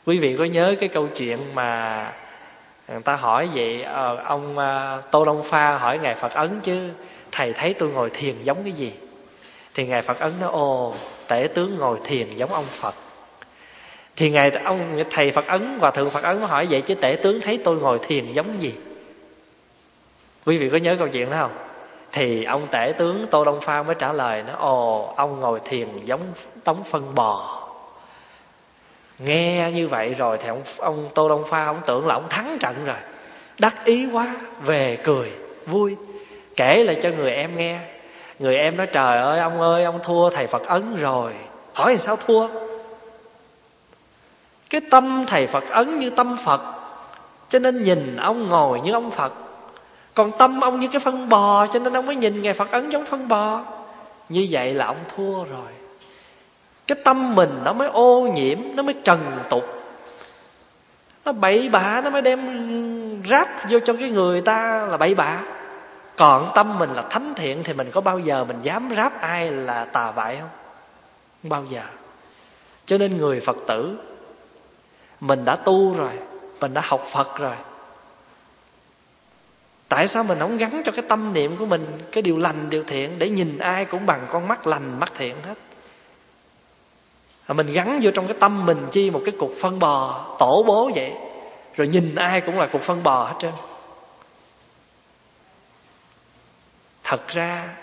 [0.06, 2.12] Quý vị có nhớ cái câu chuyện mà
[2.88, 6.90] người ta hỏi vậy ờ, ông ờ, tô long pha hỏi ngài phật ấn chứ,
[7.32, 8.94] thầy thấy tôi ngồi thiền giống cái gì?
[9.74, 10.96] Thì ngài phật ấn nói, ồ,
[11.28, 12.96] tể tướng ngồi thiền giống ông phật.
[14.16, 17.42] Thì ngài, ông, thầy phật ấn và thượng phật ấn hỏi vậy, chứ tể tướng
[17.42, 18.74] thấy tôi ngồi thiền giống gì?
[20.46, 21.52] Quý vị có nhớ câu chuyện đó không?
[22.12, 25.88] Thì ông tể tướng tô đông pha mới trả lời nó, ồ, ông ngồi thiền
[26.06, 26.22] giống
[26.66, 27.60] đóng phân bò.
[29.20, 32.58] Nghe như vậy rồi thì ông ông tô đông pha ông tưởng là ông thắng
[32.60, 32.96] trận rồi.
[33.60, 35.32] Đắc ý quá, về cười,
[35.66, 35.96] vui.
[36.56, 37.80] Kể lại cho người em nghe.
[38.40, 41.34] Người em nói, trời ơi, ông ơi, ông thua thầy phật ấn rồi.
[41.74, 42.48] Hỏi sao thua?
[44.70, 46.62] Cái tâm thầy phật ấn như tâm phật.
[47.50, 49.34] Cho nên nhìn ông ngồi như ông phật
[50.14, 52.90] còn tâm ông như cái phân bò, cho nên ông mới nhìn ngài phật ấn
[52.90, 53.62] giống phân bò.
[54.30, 55.72] Như vậy là ông thua rồi.
[56.88, 59.64] Cái tâm mình nó mới ô nhiễm, nó mới trần tục.
[61.26, 65.40] Nó bậy bạ, nó mới đem ráp vô cho cái người ta là bậy bạ.
[66.16, 69.52] Còn tâm mình là thánh thiện, thì mình có bao giờ mình dám ráp ai
[69.52, 70.50] là tà vại không?
[71.42, 71.82] Không bao giờ.
[72.86, 73.98] Cho nên người phật tử,
[75.20, 76.12] mình đã tu rồi,
[76.60, 77.56] mình đã học phật rồi
[79.94, 82.84] tại sao mình không gắn cho cái tâm niệm của mình, cái điều lành, điều
[82.84, 85.58] thiện để nhìn ai cũng bằng con mắt lành, mắt thiện hết?
[87.54, 90.92] Mình gắn vô trong cái tâm mình chi một cái cục phân bò tổ bố
[90.96, 91.12] vậy,
[91.76, 93.52] rồi nhìn ai cũng là cục phân bò hết trơn.
[97.04, 97.76] Thật ra,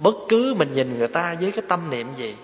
[0.00, 2.36] bất cứ mình nhìn người ta với cái tâm niệm gì,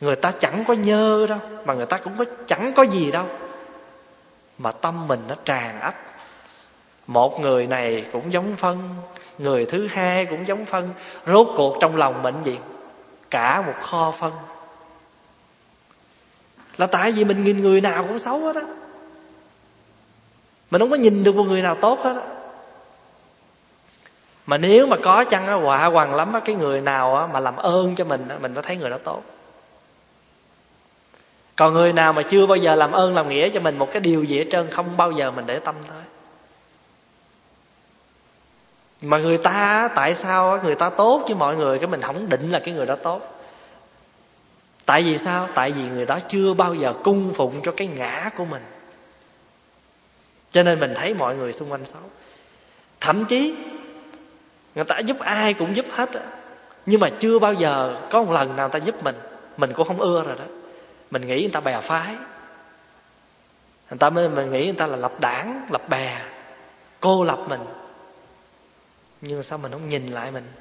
[0.00, 3.26] người ta chẳng có nhơ đâu, mà người ta cũng có, chẳng có gì đâu,
[4.58, 5.94] mà tâm mình nó tràn ấp
[7.08, 8.88] một người này cũng giống phân,
[9.38, 10.90] người thứ hai cũng giống phân.
[11.26, 12.58] Rốt cuộc trong lòng mình gì?
[13.30, 14.32] Cả một kho phân.
[16.76, 18.62] Là tại vì mình nhìn người nào cũng xấu hết á.
[20.70, 22.26] Mình không có nhìn được một người nào tốt hết á.
[24.46, 27.40] Mà nếu mà có chăng á họa hoàng lắm á, cái người nào á mà
[27.40, 29.22] làm ơn cho mình á, mình mới thấy người đó tốt.
[31.56, 34.00] Còn người nào mà chưa bao giờ làm ơn làm nghĩa cho mình một cái
[34.00, 36.02] điều gì hết trơn, không bao giờ mình để tâm tới
[39.02, 42.50] mà người ta, tại sao người ta tốt với mọi người, cái mình không định
[42.50, 43.38] là cái người đó tốt.
[44.86, 45.48] Tại vì sao?
[45.54, 48.62] Tại vì người đó chưa bao giờ cung phụng cho cái ngã của mình.
[50.52, 52.02] Cho nên mình thấy mọi người xung quanh xấu.
[53.00, 53.54] Thậm chí,
[54.74, 56.10] người ta giúp ai cũng giúp hết
[56.86, 59.16] nhưng mà chưa bao giờ có một lần nào người ta giúp mình.
[59.56, 60.44] Mình cũng không ưa rồi đó.
[61.10, 62.14] Mình nghĩ người ta bè phái.
[63.90, 66.18] Người ta mới, mình nghĩ người ta là lập đảng, lập bè,
[67.00, 67.60] cô lập mình
[69.20, 70.52] nhưng mà sao mình không nhìn lại mình?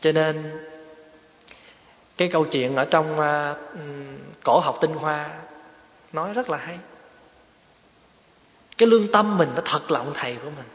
[0.00, 0.66] Cho nên
[2.16, 3.56] cái câu chuyện ở trong uh,
[4.44, 5.40] cổ học tinh hoa
[6.12, 6.78] nói rất là hay.
[8.78, 10.66] Cái lương tâm mình nó thật lòng thầy của mình.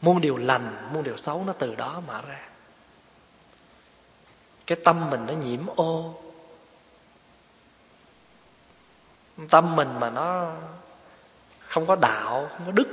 [0.00, 2.48] Muôn điều lành muôn điều xấu nó từ đó mà ra.
[4.66, 6.22] Cái tâm mình nó nhiễm ô
[9.50, 10.52] tâm mình mà nó
[11.58, 12.88] không có đạo, không có đức,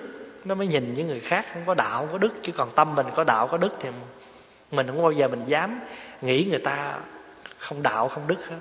[0.45, 2.33] nó mới nhìn những người khác, không có đạo, không có đức.
[2.41, 3.89] Chứ còn tâm mình có đạo, có đức thì
[4.71, 5.79] mình không bao giờ mình dám
[6.21, 6.99] nghĩ người ta
[7.57, 8.59] không đạo, không đức hết.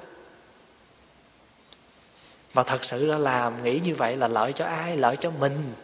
[2.55, 4.97] Mà thật sự là làm nghĩ như vậy là lợi cho ai?
[4.97, 5.75] Lợi cho mình.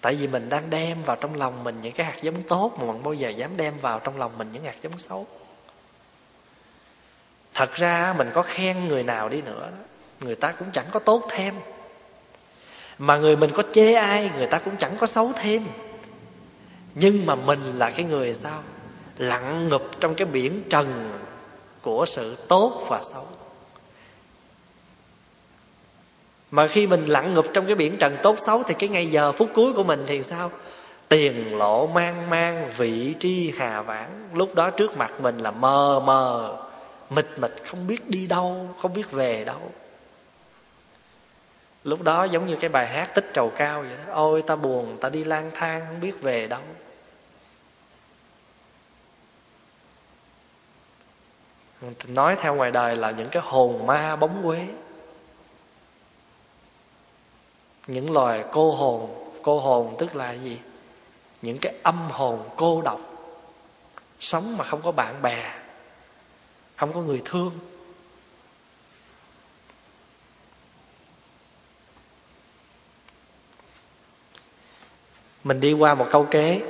[0.00, 2.92] Tại vì mình đang đem vào trong lòng mình những cái hạt giống tốt mà
[2.92, 5.26] mình bao giờ dám đem vào trong lòng mình những hạt giống xấu.
[7.54, 9.70] Thật ra mình có khen người nào đi nữa.
[9.70, 11.54] đó người ta cũng chẳng có tốt thêm.
[12.98, 15.66] Mà người mình có chê ai người ta cũng chẳng có xấu thêm.
[16.94, 18.62] Nhưng mà mình là cái người sao?
[19.18, 21.18] Lặn ngụp trong cái biển trần
[21.82, 23.26] của sự tốt và xấu.
[26.50, 29.32] Mà khi mình lặn ngụp trong cái biển trần tốt xấu thì cái ngày giờ
[29.32, 30.50] phút cuối của mình thì sao?
[31.08, 36.00] Tiền lộ mang mang vị tri hà vãng, lúc đó trước mặt mình là mờ
[36.04, 36.56] mờ
[37.10, 39.70] mịt mịt không biết đi đâu không biết về đâu
[41.86, 44.12] lúc đó giống như cái bài hát tích trầu cao vậy đó.
[44.12, 46.60] Ôi, ta buồn, ta đi lang thang, không biết về đâu.
[52.06, 54.66] Nói theo ngoài đời là những cái hồn ma bóng quế.
[57.86, 60.60] Những loài cô hồn cô hồn tức là gì?
[61.42, 63.00] Những cái âm hồn cô độc.
[64.20, 65.54] Sống mà không có bạn bè,
[66.76, 67.58] không có người thương.
[75.46, 76.60] Mình đi qua một câu kế.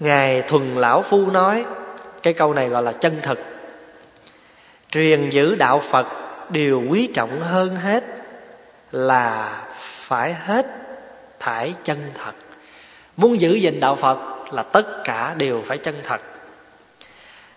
[0.00, 1.64] Ngài thuần lão phu nói,
[2.22, 3.38] cái câu này gọi là chân thực
[4.90, 6.06] truyền giữ đạo phật,
[6.50, 8.04] điều quý trọng hơn hết
[8.90, 10.66] là phải hết
[11.40, 12.32] thải chân thật.
[13.16, 14.18] Muốn giữ gìn đạo phật
[14.52, 16.20] là tất cả đều phải chân thật.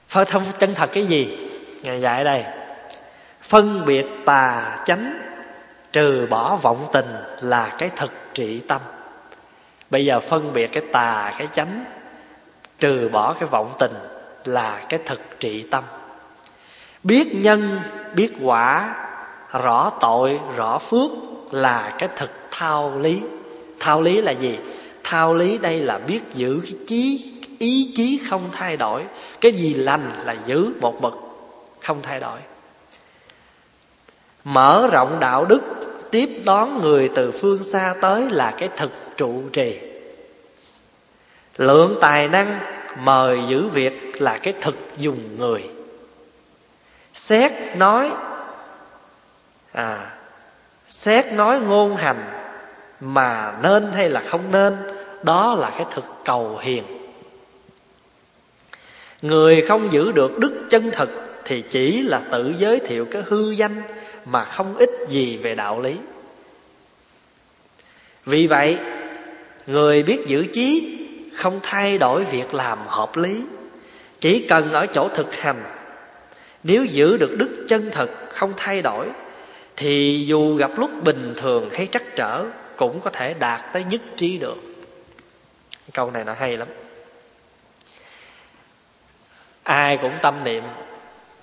[0.07, 1.49] Phải thông chân thật cái gì?
[1.81, 2.45] Ngài dạy đây.
[3.41, 5.27] Phân biệt tà chánh
[5.93, 8.81] trừ bỏ vọng tình là cái thực trị tâm.
[9.89, 11.85] Bây giờ phân biệt cái tà, cái chánh,
[12.79, 13.93] trừ bỏ cái vọng tình
[14.45, 15.83] là cái thực trị tâm.
[17.03, 17.79] Biết nhân,
[18.13, 18.95] biết quả,
[19.51, 21.11] rõ tội, rõ phước
[21.51, 23.21] là cái thực thao lý.
[23.79, 24.59] Thao lý là gì?
[25.03, 29.03] Thao lý đây là biết giữ cái chí, ý chí không thay đổi.
[29.41, 31.13] Cái gì lành là giữ một mực,
[31.81, 32.39] không thay đổi.
[34.43, 35.61] Mở rộng đạo đức
[36.11, 39.79] tiếp đón người từ phương xa tới là cái thực trụ trì.
[41.57, 42.59] Lượng tài năng
[42.99, 45.63] mời giữ việc là cái thực dùng người.
[47.13, 48.11] Xét nói
[49.71, 50.11] à
[50.87, 52.23] xét nói ngôn hành
[52.99, 54.77] mà nên hay là không nên,
[55.23, 56.83] đó là cái thực cầu hiền.
[59.21, 61.09] Người không giữ được đức chân thực
[61.45, 63.81] thì chỉ là tự giới thiệu cái hư danh
[64.29, 65.97] mà không ít gì về đạo lý.
[68.25, 68.77] Vì vậy,
[69.67, 70.97] người biết giữ chí
[71.35, 73.43] không thay đổi việc làm hợp lý,
[74.19, 75.63] chỉ cần ở chỗ thực hành.
[76.63, 79.09] Nếu giữ được đức chân thật không thay đổi,
[79.75, 82.45] thì dù gặp lúc bình thường hay trắc trở,
[82.77, 84.57] cũng có thể đạt tới nhất trí được.
[85.93, 86.67] Câu này nó hay lắm.
[89.63, 90.63] Ai cũng tâm niệm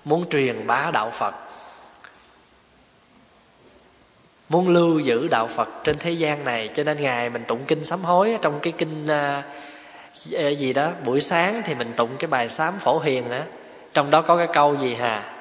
[0.04, 1.34] muốn truyền bá đạo phật
[4.48, 7.84] muốn lưu giữ đạo phật trên thế gian này cho nên ngày mình tụng kinh
[7.84, 12.48] sám hối trong cái kinh uh, gì đó buổi sáng thì mình tụng cái bài
[12.48, 13.40] sám phổ hiền đó,
[13.94, 15.34] trong đó có cái câu gì hà?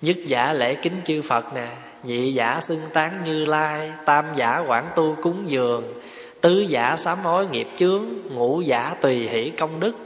[0.00, 1.68] Nhất giả lễ kính chư phật nè
[2.02, 6.00] nhị giả xưng tán như lai tam giả quảng tu cúng dường
[6.40, 9.96] tứ giả sám hối nghiệp chướng ngũ giả tùy hỷ công đức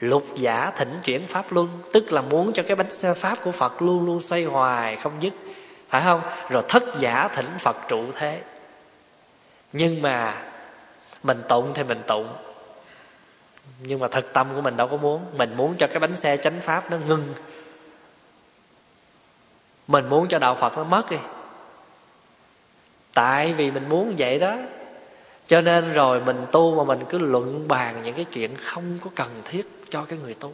[0.00, 3.52] lục giả thỉnh chuyển pháp luân tức là muốn cho cái bánh xe pháp của
[3.52, 5.32] phật luôn luôn xoay hoài không dứt
[5.94, 6.22] phải không?
[6.48, 8.42] Rồi thất giả thỉnh phật trụ thế.
[9.72, 10.42] Nhưng mà
[11.22, 12.28] mình tụng thì mình tụng.
[13.80, 15.24] Nhưng mà thực tâm của mình đâu có muốn.
[15.36, 17.34] Mình muốn cho cái bánh xe chánh pháp nó ngưng.
[19.88, 21.16] Mình muốn cho đạo phật nó mất đi.
[23.12, 24.56] Tại vì mình muốn vậy đó.
[25.46, 29.10] Cho nên rồi mình tu mà mình cứ luận bàn những cái chuyện không có
[29.14, 30.52] cần thiết cho cái người tu.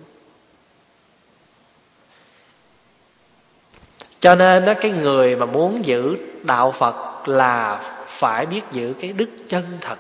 [4.20, 9.12] Cho nên đó cái người mà muốn giữ đạo phật là phải biết giữ cái
[9.12, 9.98] đức chân thật.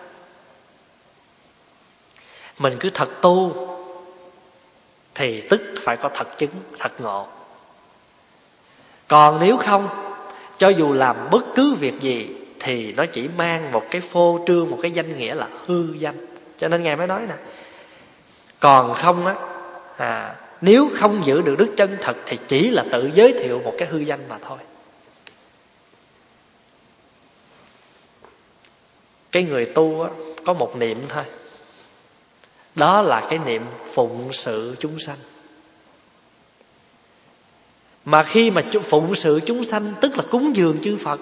[2.58, 3.68] Mình cứ thật tu
[5.14, 7.26] thì tức phải có thật chứng thật ngộ.
[9.08, 9.88] Còn nếu không
[10.58, 14.70] cho dù làm bất cứ việc gì thì nó chỉ mang một cái phô trương
[14.70, 16.26] một cái danh nghĩa là hư danh.
[16.56, 17.34] Cho nên ngài mới nói nè
[18.60, 19.34] còn không á
[19.96, 23.74] à, nếu không giữ được đức chân thật thì chỉ là tự giới thiệu một
[23.78, 24.58] cái hư danh mà thôi.
[29.32, 30.10] Cái người tu á,
[30.46, 31.24] có một niệm thôi.
[32.74, 35.18] Đó là cái niệm phụng sự chúng sanh.
[38.04, 41.20] Mà khi mà phụng sự chúng sanh tức là cúng dường chư phật.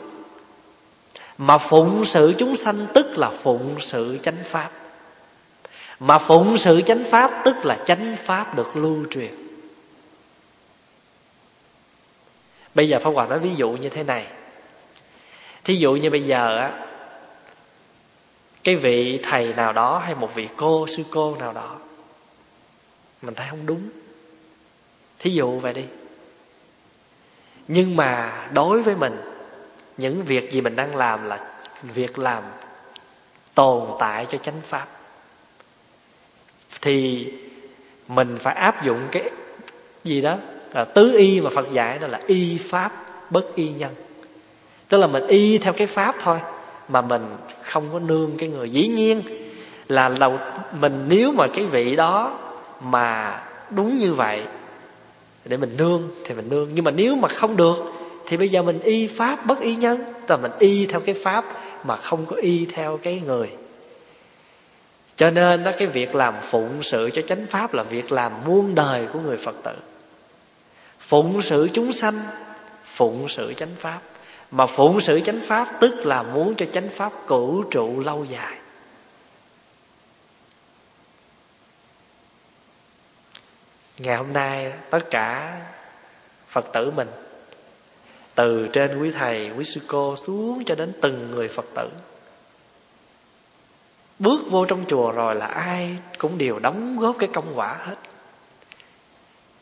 [1.39, 4.71] Mà phụng sự chúng sanh tức là phụng sự chánh pháp
[6.01, 9.35] mà phụng sự chánh pháp tức là chánh pháp được lưu truyền.
[12.75, 14.27] Bây giờ pháp hòa nói ví dụ như thế này.
[15.65, 16.87] Thí dụ như bây giờ á,
[18.65, 21.77] cái vị thầy nào đó hay một vị cô, sư cô nào đó,
[23.23, 23.89] mình thấy không đúng.
[25.19, 25.85] Thí dụ vậy đi.
[27.69, 29.17] Nhưng mà đối với mình,
[29.97, 32.43] những việc gì mình đang làm là việc làm
[33.55, 34.98] tồn tại cho chánh pháp
[36.81, 37.27] thì
[38.09, 39.31] mình phải áp dụng cái
[40.05, 40.37] gì đó
[40.75, 42.93] là tứ y mà phật dạy, đó là y pháp
[43.31, 43.95] bất y nhân.
[44.89, 46.39] Tức là mình y theo cái pháp thôi,
[46.89, 47.23] mà mình
[47.63, 49.23] không có nương cái người dĩ nhiên.
[49.89, 50.39] Là đầu,
[50.81, 52.39] mình nếu mà cái vị đó
[52.81, 54.43] mà đúng như vậy
[55.45, 56.69] để mình nương thì mình nương.
[56.75, 57.77] Nhưng mà nếu mà không được
[58.27, 60.05] thì bây giờ mình y pháp bất y nhân.
[60.27, 61.45] Tức là mình y theo cái pháp
[61.85, 63.51] mà không có y theo cái người
[65.19, 68.75] cho nên đó, cái việc làm phụng sự cho chánh pháp là việc làm muôn
[68.75, 69.75] đời của người phật tử.
[71.01, 72.21] Phụng sự chúng sanh,
[72.85, 74.01] phụng sự chánh pháp.
[74.51, 78.57] Mà phụng sự chánh pháp tức là muốn cho chánh pháp cửu trụ lâu dài.
[83.99, 85.61] Ngày hôm nay, tất cả
[86.49, 87.09] phật tử mình,
[88.35, 91.89] từ trên quý thầy, quý sư cô xuống cho đến từng người phật tử
[94.19, 97.97] bước vô trong chùa rồi là ai cũng đều đóng góp cái công quả hết.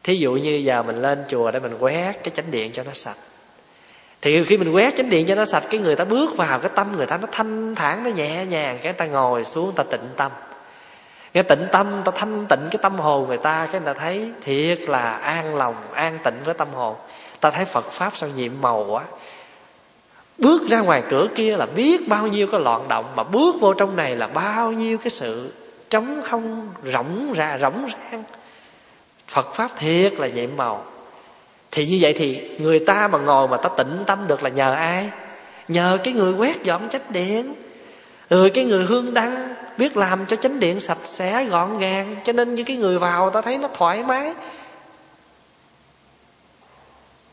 [0.02, 2.92] Thí dụ như giờ mình lên chùa để mình quét cái chánh điện cho nó
[2.92, 3.16] sạch.
[4.22, 6.70] Thì khi mình quét chánh điện cho nó sạch, cái người ta bước vào cái
[6.74, 10.08] tâm người ta, nó thanh thản, nó nhẹ nhàng, cái ta ngồi xuống ta tịnh
[10.16, 10.32] tâm.
[11.32, 14.30] Cái tịnh tâm ta thanh tịnh cái tâm hồn người ta, cái người ta thấy
[14.42, 16.96] thiệt là an lòng, an tịnh với tâm hồn.
[17.40, 19.04] Ta thấy phật pháp sao nhiệm màu quá
[20.38, 23.74] bước ra ngoài cửa kia là biết bao nhiêu cái loạn động, mà bước vô
[23.74, 25.52] trong này là bao nhiêu cái sự
[25.90, 28.24] trống không, rỗng ra, rỗng rang.
[29.28, 30.84] Phật pháp thiệt là nhiệm màu.
[31.70, 34.72] Thì như vậy thì người ta mà ngồi mà ta tĩnh tâm được là nhờ
[34.74, 35.10] ai?
[35.68, 37.54] Nhờ cái người quét dọn chánh điện.
[38.30, 42.32] Người cái người hương đăng biết làm cho chánh điện sạch sẽ, gọn gàng, cho
[42.32, 44.34] nên như cái người vào ta thấy nó thoải mái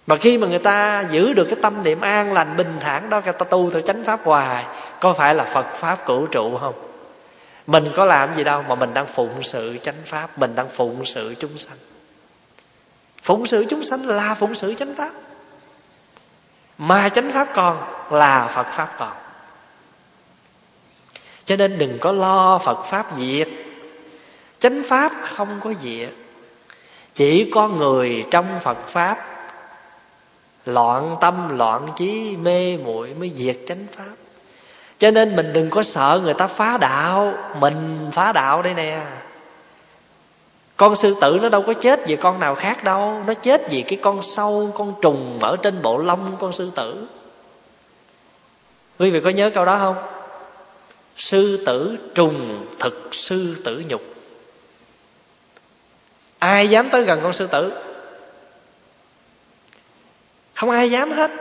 [0.07, 3.21] mà khi mà người ta giữ được cái tâm niệm an lành bình thản đó,
[3.25, 4.65] người ta tu theo chánh pháp hoài,
[4.99, 6.73] có phải là phật pháp cửu trụ không?
[7.67, 11.05] Mình có làm gì đâu, mà mình đang phụng sự chánh pháp, mình đang phụng
[11.05, 11.77] sự chúng sanh.
[13.23, 15.11] Phụng sự chúng sanh là phụng sự chánh pháp.
[16.77, 17.77] Mà chánh pháp còn
[18.11, 19.11] là phật pháp còn.
[21.45, 23.49] Cho nên đừng có lo phật pháp diệt.
[24.59, 26.09] Chánh pháp không có diệt.
[27.13, 29.32] Chỉ có người trong phật pháp
[30.65, 34.13] loạn tâm, loạn trí, mê muội mới diệt chánh pháp.
[34.97, 39.01] Cho nên mình đừng có sợ người ta phá đạo, mình phá đạo đây nè.
[40.77, 43.81] Con sư tử nó đâu có chết vì con nào khác đâu, nó chết vì
[43.81, 47.07] cái con sâu, con trùng ở trên bộ lông con sư tử.
[48.99, 49.95] Quý vị có nhớ câu đó không?
[51.17, 54.01] Sư tử trùng thực sư tử nhục.
[56.39, 57.71] Ai dám tới gần con sư tử?
[60.63, 61.31] Không ai dám hết.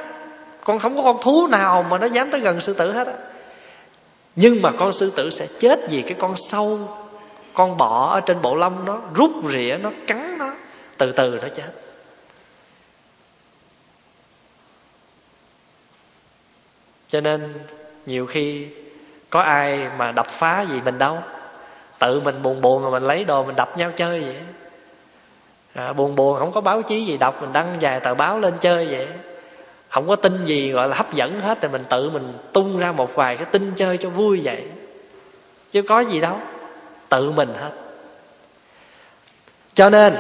[0.65, 3.15] Con không có con thú nào mà nó dám tới gần sư tử hết á.
[4.37, 6.79] Nhưng mà con sư tử sẽ chết vì cái con sâu,
[7.55, 10.55] con bọ ở trên bộ lông nó, rút rỉa nó, cắn nó,
[10.99, 11.73] từ từ nó chết.
[17.09, 17.55] Cho nên
[18.07, 18.69] nhiều khi
[19.31, 21.19] có ai mà đập phá gì mình đâu.
[21.99, 24.37] Tự mình buồn buồn rồi mình lấy đồ mình đập nhau chơi vậy
[25.75, 28.55] à, buồn buồn không có báo chí gì đọc mình đăng vài tờ báo lên
[28.61, 29.09] chơi vậy.
[29.89, 32.93] Không có tin gì gọi là hấp dẫn hết thì mình tự mình tung ra
[32.93, 34.65] một vài cái tin chơi cho vui vậy.
[35.73, 36.37] Chứ có gì đâu
[37.09, 37.71] tự mình hết.
[39.75, 40.17] Cho nên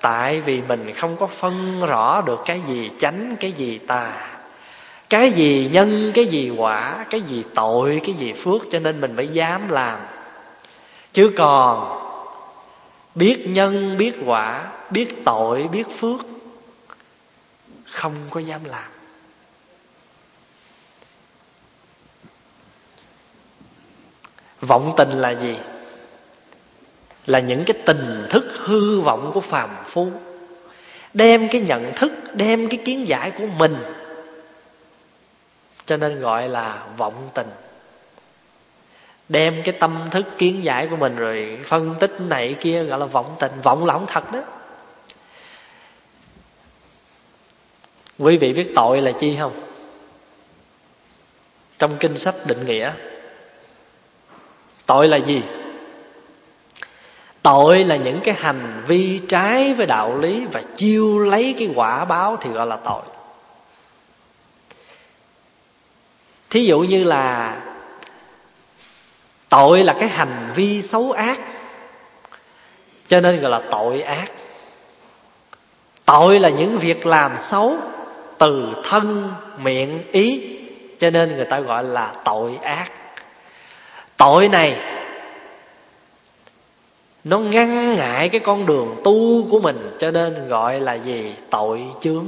[0.00, 4.12] tại vì mình không có phân rõ được cái gì chánh cái gì tà
[5.10, 9.16] cái gì nhân cái gì quả cái gì tội cái gì phước cho nên mình
[9.16, 9.98] mới dám làm.
[11.12, 12.01] Chứ còn
[13.14, 16.20] biết nhân, biết quả, biết tội, biết phước,
[17.84, 18.90] không có dám làm.
[24.60, 25.56] Vọng tình là gì?
[27.26, 30.10] Là những cái tình thức hư vọng của phàm phu.
[31.14, 33.76] Đem cái nhận thức, đem cái kiến giải của mình,
[35.86, 37.48] cho nên gọi là vọng tình
[39.32, 43.06] đem cái tâm thức kiến giải của mình rồi phân tích này kia, gọi là
[43.06, 44.40] vọng tình vọng lỏng thật đó.
[48.18, 49.52] Quý vị biết tội là chi không?
[51.78, 52.92] Trong kinh sách định nghĩa,
[54.86, 55.42] tội là gì?
[57.42, 62.04] Tội là những cái hành vi trái với đạo lý và chiêu lấy cái quả
[62.04, 63.02] báo thì gọi là tội.
[66.50, 67.56] Thí dụ như là
[69.52, 71.40] tội là cái hành vi xấu ác.
[73.08, 74.32] Cho nên gọi là tội ác.
[76.04, 77.76] Tội là những việc làm xấu
[78.38, 80.58] từ thân, miệng, ý.
[80.98, 82.90] Cho nên người ta gọi là tội ác.
[84.16, 84.76] Tội này,
[87.24, 91.34] nó ngăn ngại cái con đường tu của mình, cho nên gọi là gì?
[91.50, 92.26] Tội chướng.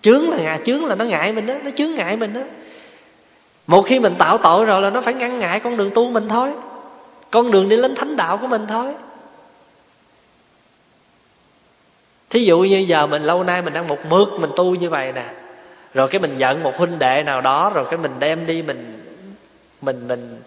[0.00, 2.40] Chướng là ngại, chướng là nó ngại mình đó, nó chướng ngại mình đó
[3.66, 6.28] một khi mình tạo tội rồi là nó phải ngăn ngại con đường tu mình
[6.28, 6.50] thôi.
[7.30, 8.94] Con đường đi lên thánh đạo của mình thôi.
[12.30, 15.12] Thí dụ như giờ mình lâu nay mình đang một mực mình tu như vậy
[15.12, 15.24] nè,
[15.94, 19.00] rồi cái mình giận một huynh đệ nào đó, rồi cái mình đem đi mình
[19.82, 20.42] mình mình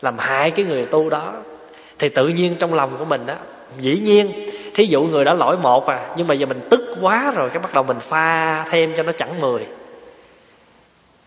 [0.00, 1.32] làm hại cái người tu đó,
[1.98, 3.34] thì tự nhiên trong lòng của mình đó
[3.78, 7.32] dĩ nhiên, thí dụ người đó lỗi một à nhưng mà giờ mình tức quá
[7.36, 9.66] rồi, cái bắt đầu mình pha thêm cho nó chẳng mười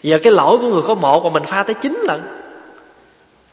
[0.09, 2.21] giờ cái lỗi của người có một mà mình pha tới chín lần.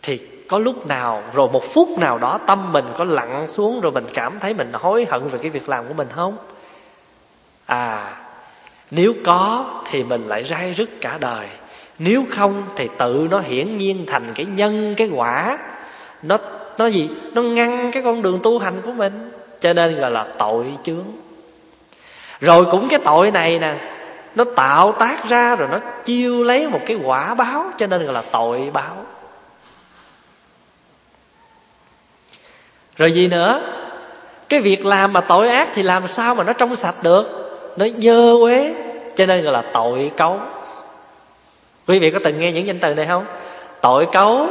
[0.03, 0.19] Thì
[0.49, 4.07] có lúc nào, rồi một phút nào đó tâm mình có lặn xuống rồi mình
[4.15, 6.37] cảm thấy mình hối hận về cái việc làm của mình không?
[7.67, 8.17] À
[8.91, 11.47] nếu có thì mình lại rai rứt cả đời.
[11.99, 15.59] Nếu không thì tự nó hiển nhiên thành cái nhân, cái quả.
[16.23, 16.39] Nó
[16.79, 17.09] nó gì?
[17.33, 19.31] Nó ngăn cái con đường tu hành của mình.
[19.61, 21.05] Cho nên gọi là tội chướng.
[22.41, 23.75] Rồi cũng cái tội này nè
[24.35, 28.15] nó tạo tác ra rồi nó chiêu lấy một cái quả báo, cho nên gọi
[28.15, 28.97] là tội báo.
[32.97, 33.61] Rồi gì nữa?
[34.49, 37.25] Cái việc làm mà tội ác thì làm sao mà nó trong sạch được?
[37.77, 38.75] Nó dơ uế,
[39.15, 40.41] cho nên gọi là tội cấu.
[41.87, 43.25] Quý vị có từng nghe những danh từ này không?
[43.81, 44.49] Tội cấu,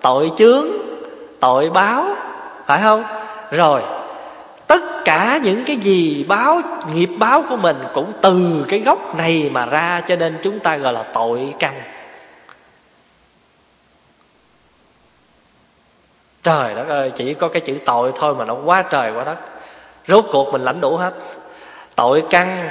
[0.00, 0.66] tội chướng,
[1.40, 2.16] tội báo,
[2.66, 3.04] phải không?
[3.50, 3.82] Rồi
[4.70, 6.60] tất cả những cái gì báo,
[6.94, 10.76] nghiệp báo của mình cũng từ cái gốc này mà ra cho nên chúng ta
[10.76, 11.82] gọi là tội căn.
[16.42, 19.36] Trời đất ơi, chỉ có cái chữ tội thôi mà nó quá trời quá đất.
[20.06, 21.14] Rốt cuộc mình lãnh đủ hết.
[21.96, 22.68] Tội căn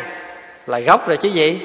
[0.66, 1.60] là gốc rồi chứ gì?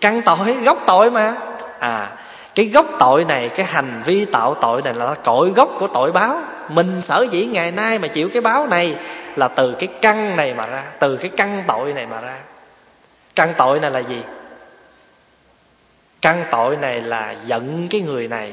[0.00, 1.34] Căn tội, gốc tội mà.
[1.78, 2.12] À
[2.56, 6.12] cái gốc tội này, cái hành vi tạo tội này là cội gốc của tội
[6.12, 6.42] báo.
[6.68, 8.96] Mình sở dĩ ngày nay mà chịu cái báo này
[9.36, 12.38] là từ cái căn này mà ra, từ cái căn tội này mà ra.
[13.34, 14.22] Căn tội này là gì?
[16.22, 18.52] Căn tội này là giận cái người này.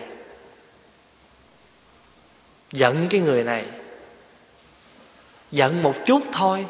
[2.72, 3.66] Giận cái người này.
[5.52, 6.66] Giận một chút thôi.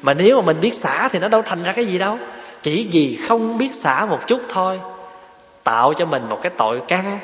[0.00, 2.18] Mà nếu mà mình biết xả thì nó đâu thành ra cái gì đâu.
[2.62, 4.80] Chỉ vì không biết xả một chút thôi
[5.68, 7.18] tạo cho mình một cái tội căn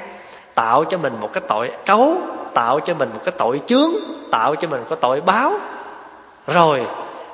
[0.55, 2.17] tạo cho mình một cái tội cấu
[2.55, 3.91] tạo cho mình một cái tội chướng,
[4.31, 5.53] tạo cho mình một cái tội báo.
[6.47, 6.87] Rồi,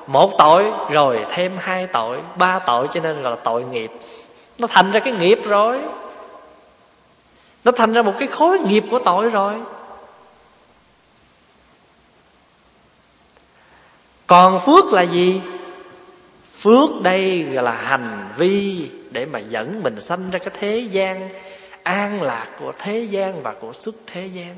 [0.07, 3.91] một tội, rồi thêm hai tội, ba tội cho nên gọi là tội nghiệp.
[4.57, 5.81] Nó thành ra cái nghiệp rồi.
[7.63, 9.53] Nó thành ra một cái khối nghiệp của tội rồi.
[14.27, 15.41] Còn phước là gì?
[16.61, 21.29] Phước đây gọi là hành vi để mà dẫn mình sanh ra cái thế gian
[21.83, 24.55] an lạc của thế gian và của xuất thế gian.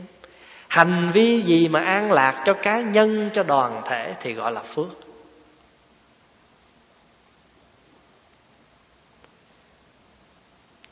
[0.68, 4.62] Hành vi gì mà an lạc cho cá nhân cho đoàn thể thì gọi là
[4.62, 4.88] phước.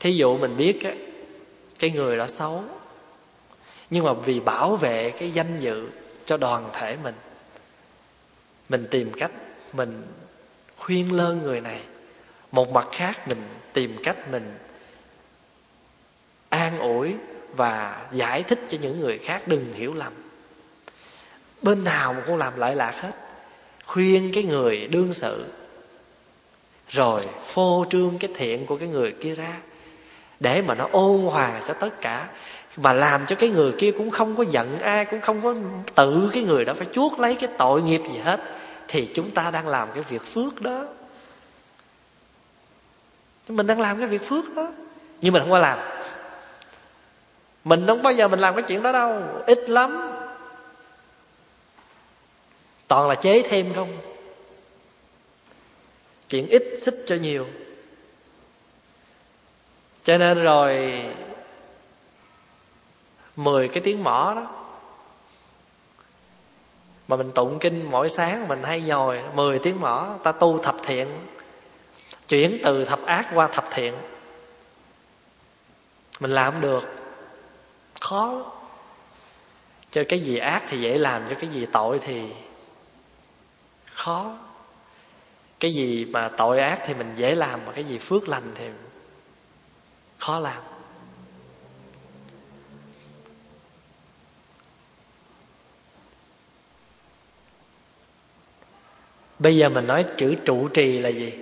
[0.00, 0.92] Thí dụ mình biết á,
[1.78, 2.64] cái người đó xấu
[3.90, 5.88] nhưng mà vì bảo vệ cái danh dự
[6.24, 7.14] cho đoàn thể mình
[8.68, 9.30] mình tìm cách
[9.72, 10.02] mình
[10.84, 11.80] khuyên lơn người này.
[12.52, 13.42] Một mặt khác mình
[13.72, 14.58] tìm cách mình
[16.48, 17.14] an ủi
[17.56, 20.12] và giải thích cho những người khác đừng hiểu lầm.
[21.62, 23.12] Bên nào mà cũng làm lợi lạc hết.
[23.86, 25.44] Khuyên cái người đương sự,
[26.88, 29.56] rồi phô trương cái thiện của cái người kia ra,
[30.40, 32.28] để mà nó ôn hòa cho tất cả.
[32.76, 35.54] Mà làm cho cái người kia cũng không có giận ai, cũng không có
[35.94, 38.40] tự cái người đó phải chuốt lấy cái tội nghiệp gì hết
[38.88, 40.86] thì chúng ta đang làm cái việc phước đó.
[43.48, 44.72] Mình đang làm cái việc phước đó.
[45.20, 45.78] Nhưng mình không có làm.
[47.64, 49.22] Mình không bao giờ mình làm cái chuyện đó đâu.
[49.46, 50.12] Ít lắm.
[52.88, 53.98] Toàn là chế thêm không?
[56.28, 57.46] Chuyện ít xích cho nhiều.
[60.04, 61.02] Cho nên rồi
[63.36, 64.61] mười cái tiếng mỏ đó
[67.08, 70.76] mà mình tụng kinh mỗi sáng mình hay nhồi mười tiếng mỏ ta tu thập
[70.82, 71.26] thiện,
[72.28, 73.94] chuyển từ thập ác qua thập thiện.
[76.20, 76.84] Mình làm được.
[78.00, 78.52] Khó.
[79.90, 82.32] Cho cái gì ác thì dễ làm, cho cái gì tội thì
[83.94, 84.38] khó.
[85.60, 88.68] Cái gì mà tội ác thì mình dễ làm, mà cái gì phước lành thì
[90.18, 90.62] khó làm.
[99.42, 101.32] Bây giờ mình nói chữ trụ trì là gì?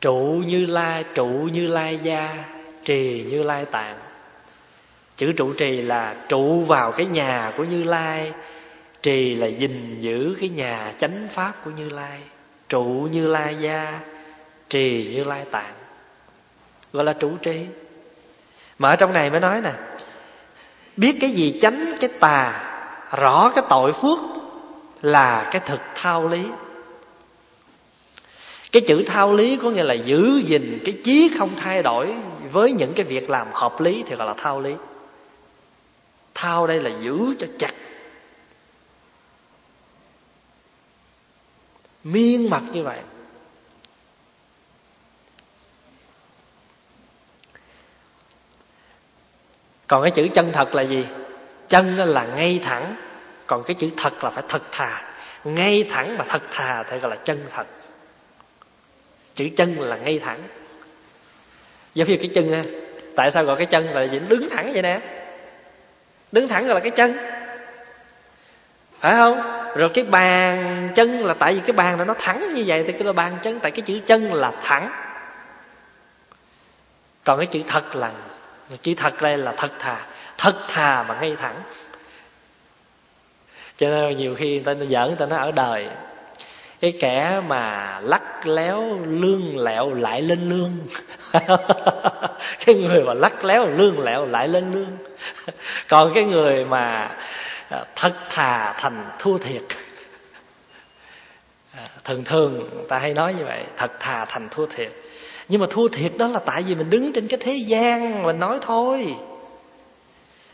[0.00, 2.44] Trụ như lai, trụ như lai gia,
[2.84, 3.96] trì như lai tạng.
[5.16, 8.32] Chữ trụ trì là trụ vào cái nhà của như lai,
[9.02, 12.18] trì là gìn giữ cái nhà chánh pháp của như lai.
[12.68, 14.00] Trụ như lai gia,
[14.68, 15.74] trì như lai tạng.
[16.92, 17.66] Gọi là trụ trì.
[18.78, 19.72] Mà ở trong này mới nói nè,
[20.96, 22.64] biết cái gì chánh, cái tà,
[23.18, 24.18] rõ cái tội phước
[25.02, 26.46] là cái thực thao lý.
[28.72, 32.14] Cái chữ thao lý có nghĩa là giữ gìn cái chí không thay đổi
[32.52, 34.74] với những cái việc làm hợp lý thì gọi là thao lý.
[36.34, 37.72] Thao đây là giữ cho chặt.
[42.04, 43.00] Miên mặt như vậy.
[49.86, 51.06] Còn cái chữ chân thật là gì?
[51.68, 53.07] Chân là ngay thẳng
[53.48, 55.02] còn cái chữ thật là phải thật thà.
[55.44, 57.66] Ngay thẳng mà thật thà thì gọi là chân thật.
[59.34, 60.42] Chữ chân là ngay thẳng.
[61.94, 62.62] Giống như cái chân ha
[63.16, 63.86] tại sao gọi cái chân?
[63.86, 65.00] Là vì đứng thẳng vậy nè.
[66.32, 67.16] Đứng thẳng gọi là cái chân.
[69.00, 69.42] Phải không?
[69.76, 73.02] Rồi cái bàn chân là tại vì cái bàn nó thẳng như vậy thì cái
[73.04, 73.60] là bàn chân.
[73.60, 74.90] Tại cái chữ chân là thẳng.
[77.24, 78.12] Còn cái chữ thật là,
[78.80, 80.00] chữ thật đây là thật thà.
[80.38, 81.62] Thật thà mà ngay thẳng
[83.78, 85.88] cho nên nhiều khi người ta giỡn, người ta nói ở đời,
[86.80, 90.70] cái kẻ mà lắc léo lương lẹo lại lên lương.
[92.66, 94.96] Cái người mà lắc léo lương lẹo lại lên lương.
[95.88, 97.10] Còn cái người mà
[97.68, 99.62] à, thật thà thành thua thiệt.
[101.76, 104.92] À, thường thường thường ta hay nói như vậy, thật thà thành thua thiệt.
[105.48, 108.38] Nhưng mà thua thiệt đó là tại vì mình đứng trên cái thế gian mình
[108.38, 109.14] nói thôi.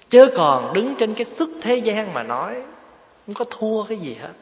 [0.09, 2.55] Chứ còn đứng trên cái sức thế gian mà nói
[3.27, 4.33] không có thua cái gì hết.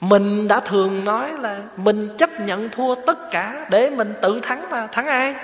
[0.00, 4.70] Mình đã thường nói là mình chấp nhận thua tất cả để mình tự thắng
[4.70, 4.86] mà.
[4.86, 5.34] Thắng ai?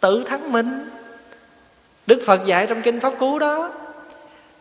[0.00, 0.90] Tự thắng mình.
[2.06, 3.72] Đức phật dạy trong kinh pháp cú đó,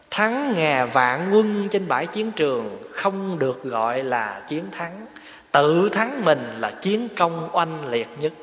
[0.09, 5.05] thắng ngà vạn quân trên bãi chiến trường không được gọi là chiến thắng.
[5.51, 8.33] Tự thắng mình là chiến công oanh liệt nhất.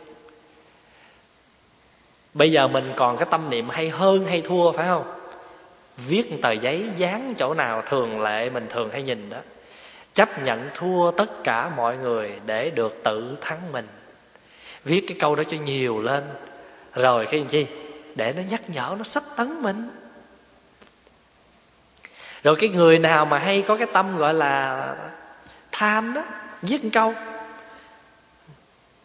[2.35, 5.26] Bây giờ mình còn cái tâm niệm hay hơn hay thua, phải không?
[5.97, 9.39] Viết tờ giấy dán chỗ nào thường lệ mình thường hay nhìn đó.
[10.13, 13.87] Chấp nhận thua tất cả mọi người để được tự thắng mình.
[14.85, 16.25] Viết cái câu đó cho nhiều lên.
[16.95, 17.67] Rồi cái gì
[18.15, 19.91] để nó nhắc nhở, nó sắp tấn mình.
[22.43, 24.95] Rồi cái người nào mà hay có cái tâm gọi là
[25.73, 26.23] tham đó,
[26.63, 27.15] viết một câu.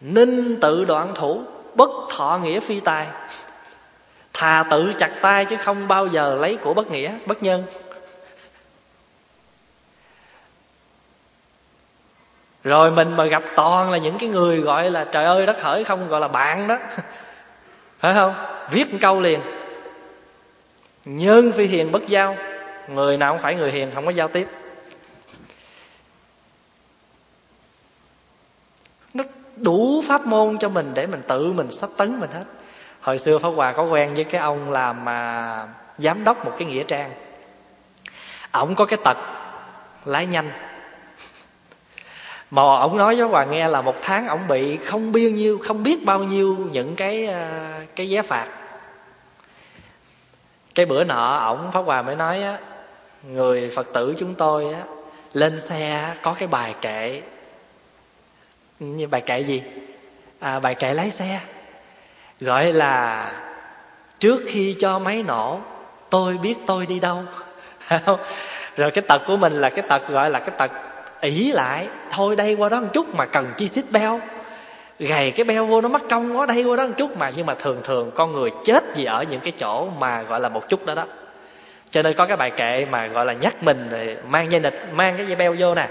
[0.02, 1.44] Ninh tự đoạn thủ,
[1.76, 3.08] bất thọ nghĩa phi tài
[4.42, 7.64] thà tự chặt tay chứ không bao giờ lấy của bất nghĩa, bất nhân.
[12.64, 15.84] Rồi mình mà gặp toàn là những cái người gọi là, trời ơi, đất hỡi
[15.84, 16.78] không gọi là bạn đó.
[18.00, 18.34] Phải không?
[18.72, 19.42] Viết một câu liền.
[21.06, 22.38] Nhân phi hiền bất giao.
[22.88, 24.48] Người nào không phải người hiền, không có giao tiếp.
[29.14, 29.24] Nó
[29.56, 32.46] đủ pháp môn cho mình để mình tự mình sách tấn mình hết
[33.02, 35.68] hồi xưa pháp hòa có quen với cái ông làm mà
[35.98, 37.12] giám đốc một cái nghĩa trang.
[38.52, 39.18] Ổng có cái tật
[40.06, 40.52] lái nhanh.
[42.52, 45.84] Mà ổng nói với hòa nghe là một tháng ổng bị không bao nhiêu không
[45.84, 48.48] biết bao nhiêu những cái à, cái vé phạt.
[50.76, 52.58] Cái bữa nọ ổng pháp hòa mới nói á
[53.24, 54.82] người phật tử chúng tôi á
[55.34, 57.22] lên xe có cái bài kệ.
[58.80, 59.64] Như bài kệ gì?
[60.40, 61.40] À, bài kệ lái xe
[62.42, 63.32] gọi là,
[64.20, 65.60] trước khi cho máy nổ,
[66.10, 67.24] tôi biết tôi đi đâu.
[68.78, 70.72] Rồi cái tật của mình là cái tật gọi là cái tật
[71.22, 71.88] ỷ lại.
[72.12, 74.20] Thôi đây qua đó một chút mà cần chi xích beo.
[75.00, 77.30] Gầy cái beo vô nó mất công quá, đây qua đó một chút mà.
[77.36, 80.50] Nhưng mà thường thường con người chết gì ở những cái chỗ mà gọi là
[80.50, 81.06] một chút đó đó.
[81.90, 83.90] Cho nên có cái bài kệ mà gọi là nhắc mình
[84.28, 85.88] mang dây nịch, mang cái dây beo vô nè.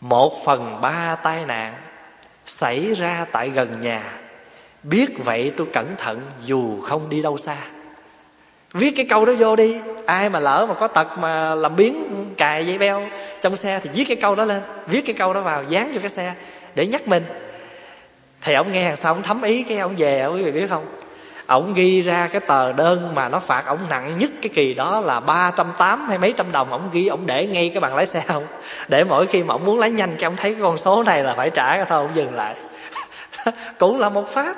[0.00, 1.74] Một phần ba tai nạn
[2.46, 4.02] xảy ra tại gần nhà
[4.82, 7.56] biết vậy tôi cẩn thận, dù không đi đâu xa.
[8.72, 9.76] Viết cái câu đó vô đi.
[10.06, 13.02] Ai mà lỡ mà có tật mà làm biến cài dây beo
[13.40, 14.62] trong xe thì viết cái câu đó lên.
[14.86, 16.34] Viết cái câu đó vào, dán cho cái xe
[16.74, 17.24] để nhắc mình.
[18.42, 20.86] Thì ông nghe sao ông thấm ý cái ông về quý vị biết không?
[21.46, 25.00] Ông ghi ra cái tờ đơn mà nó phạt ông nặng nhất cái kỳ đó
[25.00, 26.72] là ba trăm tám hay mấy trăm đồng.
[26.72, 28.46] Ông ghi, ông để ngay cái bằng lái xe không
[28.88, 31.22] để mỗi khi mà ông muốn lái nhanh cái ông thấy cái con số này
[31.22, 32.54] là phải trả thôi, ông dừng lại.
[33.78, 34.56] cũng là một pháp.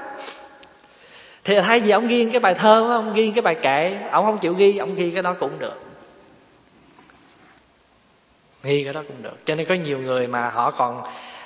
[1.44, 3.98] Thì thay vì ông ghi cái bài thơ ông ghi cái bài kệ.
[4.10, 5.80] Ông không chịu ghi, ông ghi cái đó cũng được.
[8.62, 9.36] Ghi cái đó cũng được.
[9.44, 11.02] Cho nên có nhiều người mà họ còn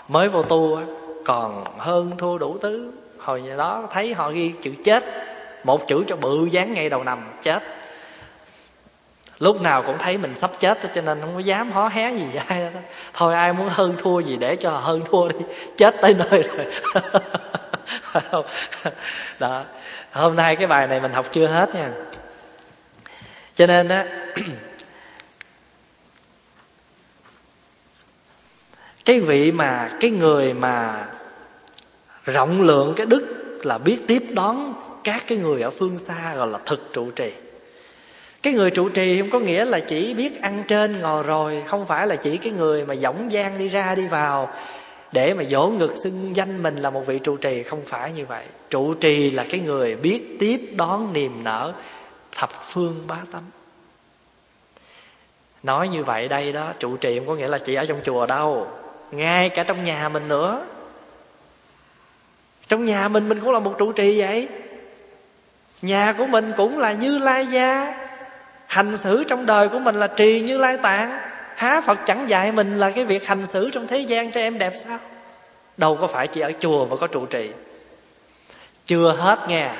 [0.09, 0.81] mới vô tu
[1.25, 5.05] còn hơn thua đủ thứ hồi đó thấy họ ghi chữ chết,
[5.65, 7.63] một chữ cho bự dán ngay đầu nằm, chết
[9.39, 12.27] lúc nào cũng thấy mình sắp chết, cho nên không có dám hó hé gì
[12.47, 12.81] ai đó
[13.15, 15.39] thôi, ai muốn hơn thua gì để cho hơn thua đi.
[15.77, 16.67] Chết tới nơi rồi.
[19.39, 19.65] Đó.
[20.13, 21.91] Hôm nay cái bài này mình học chưa hết nha.
[23.55, 24.07] Cho nên á,
[29.05, 31.07] cái vị mà, cái người mà
[32.25, 33.27] rộng lượng, cái đức
[33.63, 34.75] là biết tiếp đón
[35.05, 37.33] các cái người ở phương xa gọi là thực trụ trì
[38.45, 41.87] cái người trụ trì không có nghĩa là chỉ biết ăn trên ngồi rồi, không
[41.87, 44.51] phải là chỉ cái người mà dõng gian đi ra đi vào
[45.13, 47.63] để mà dỗ ngực xưng danh mình là một vị trụ trì.
[47.63, 48.45] Không phải như vậy.
[48.71, 51.73] Trụ trì là cái người biết tiếp đón niềm nở
[52.33, 53.51] thập phương bá tánh.
[55.63, 58.27] Nói như vậy đây đó, trụ trì không có nghĩa là chỉ ở trong chùa
[58.27, 58.69] đâu.
[59.11, 60.67] Ngay cả trong nhà mình nữa.
[62.69, 64.49] Trong nhà mình mình cũng là một trụ trì vậy.
[65.83, 68.04] Nhà của mình cũng là như lai gia
[68.75, 71.19] hành xử trong đời của mình là trì như lai tạng.
[71.57, 74.59] Há phật chẳng dạy mình là cái việc hành xử trong thế gian cho em
[74.59, 74.99] đẹp sao?
[75.77, 77.51] Đâu có phải chỉ ở chùa mà có trụ trì.
[78.87, 79.71] Chưa hết nghe,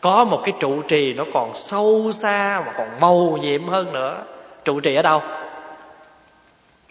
[0.00, 4.24] có một cái trụ trì nó còn sâu xa mà còn màu nhiệm hơn nữa.
[4.64, 5.22] Trụ trì ở đâu?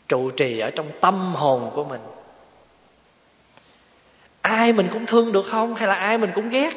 [0.07, 2.01] Trụ trì ở trong tâm hồn của mình.
[4.41, 5.75] Ai mình cũng thương được không?
[5.75, 6.73] Hay là ai mình cũng ghét?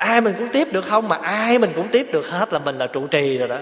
[0.00, 1.08] Ai mình cũng tiếp được không?
[1.08, 3.58] Mà ai mình cũng tiếp được hết là mình là trụ trì rồi đó.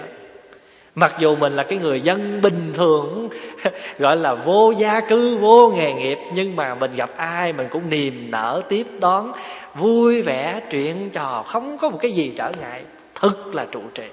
[0.95, 3.29] Mặc dù mình là cái người dân bình thường,
[3.99, 7.89] gọi là vô gia cư, vô nghề nghiệp, nhưng mà mình gặp ai mình cũng
[7.89, 9.31] niềm nở tiếp đón,
[9.75, 12.83] vui vẻ chuyện trò, không có một cái gì trở ngại.
[13.15, 14.03] Thực là trụ trì.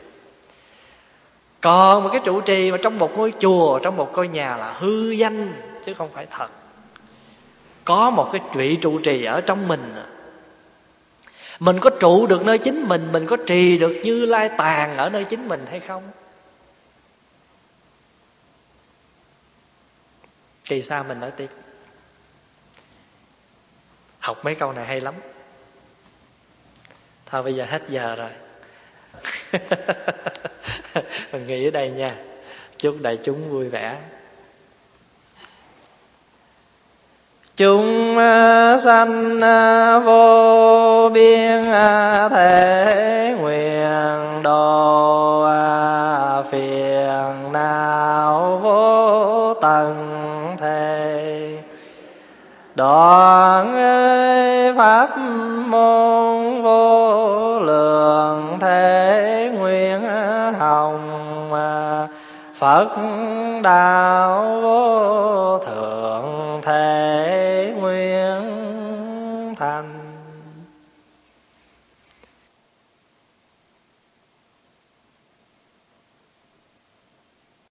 [1.60, 4.72] Còn một cái trụ trì mà trong một ngôi chùa, trong một ngôi nhà là
[4.78, 5.52] hư danh,
[5.86, 6.48] chứ không phải thật.
[7.84, 9.94] Có một cái vị trụ trì ở trong mình
[11.60, 15.10] mình có trụ được nơi chính mình mình có trì được như lai tàn ở
[15.10, 16.10] nơi chính mình hay không?
[20.64, 21.48] Kỳ sao mình nói tiếp.
[24.18, 25.14] Học mấy câu này hay lắm.
[27.26, 28.30] Thôi bây giờ hết giờ rồi.
[31.32, 32.16] Mình nghỉ ở đây nha.
[32.78, 34.00] Chúc đại chúng vui vẻ.
[37.56, 45.48] Chúng à, sanh à, vô biên à, thể nguyện độ
[46.50, 49.94] phiền não vô tận
[50.58, 51.58] thể
[52.74, 53.72] đoạn
[54.76, 55.18] pháp
[55.66, 60.00] môn vô lượng thế nguyện
[60.58, 61.16] hồng
[62.58, 62.88] phật
[63.62, 67.15] đạo vô thượng thể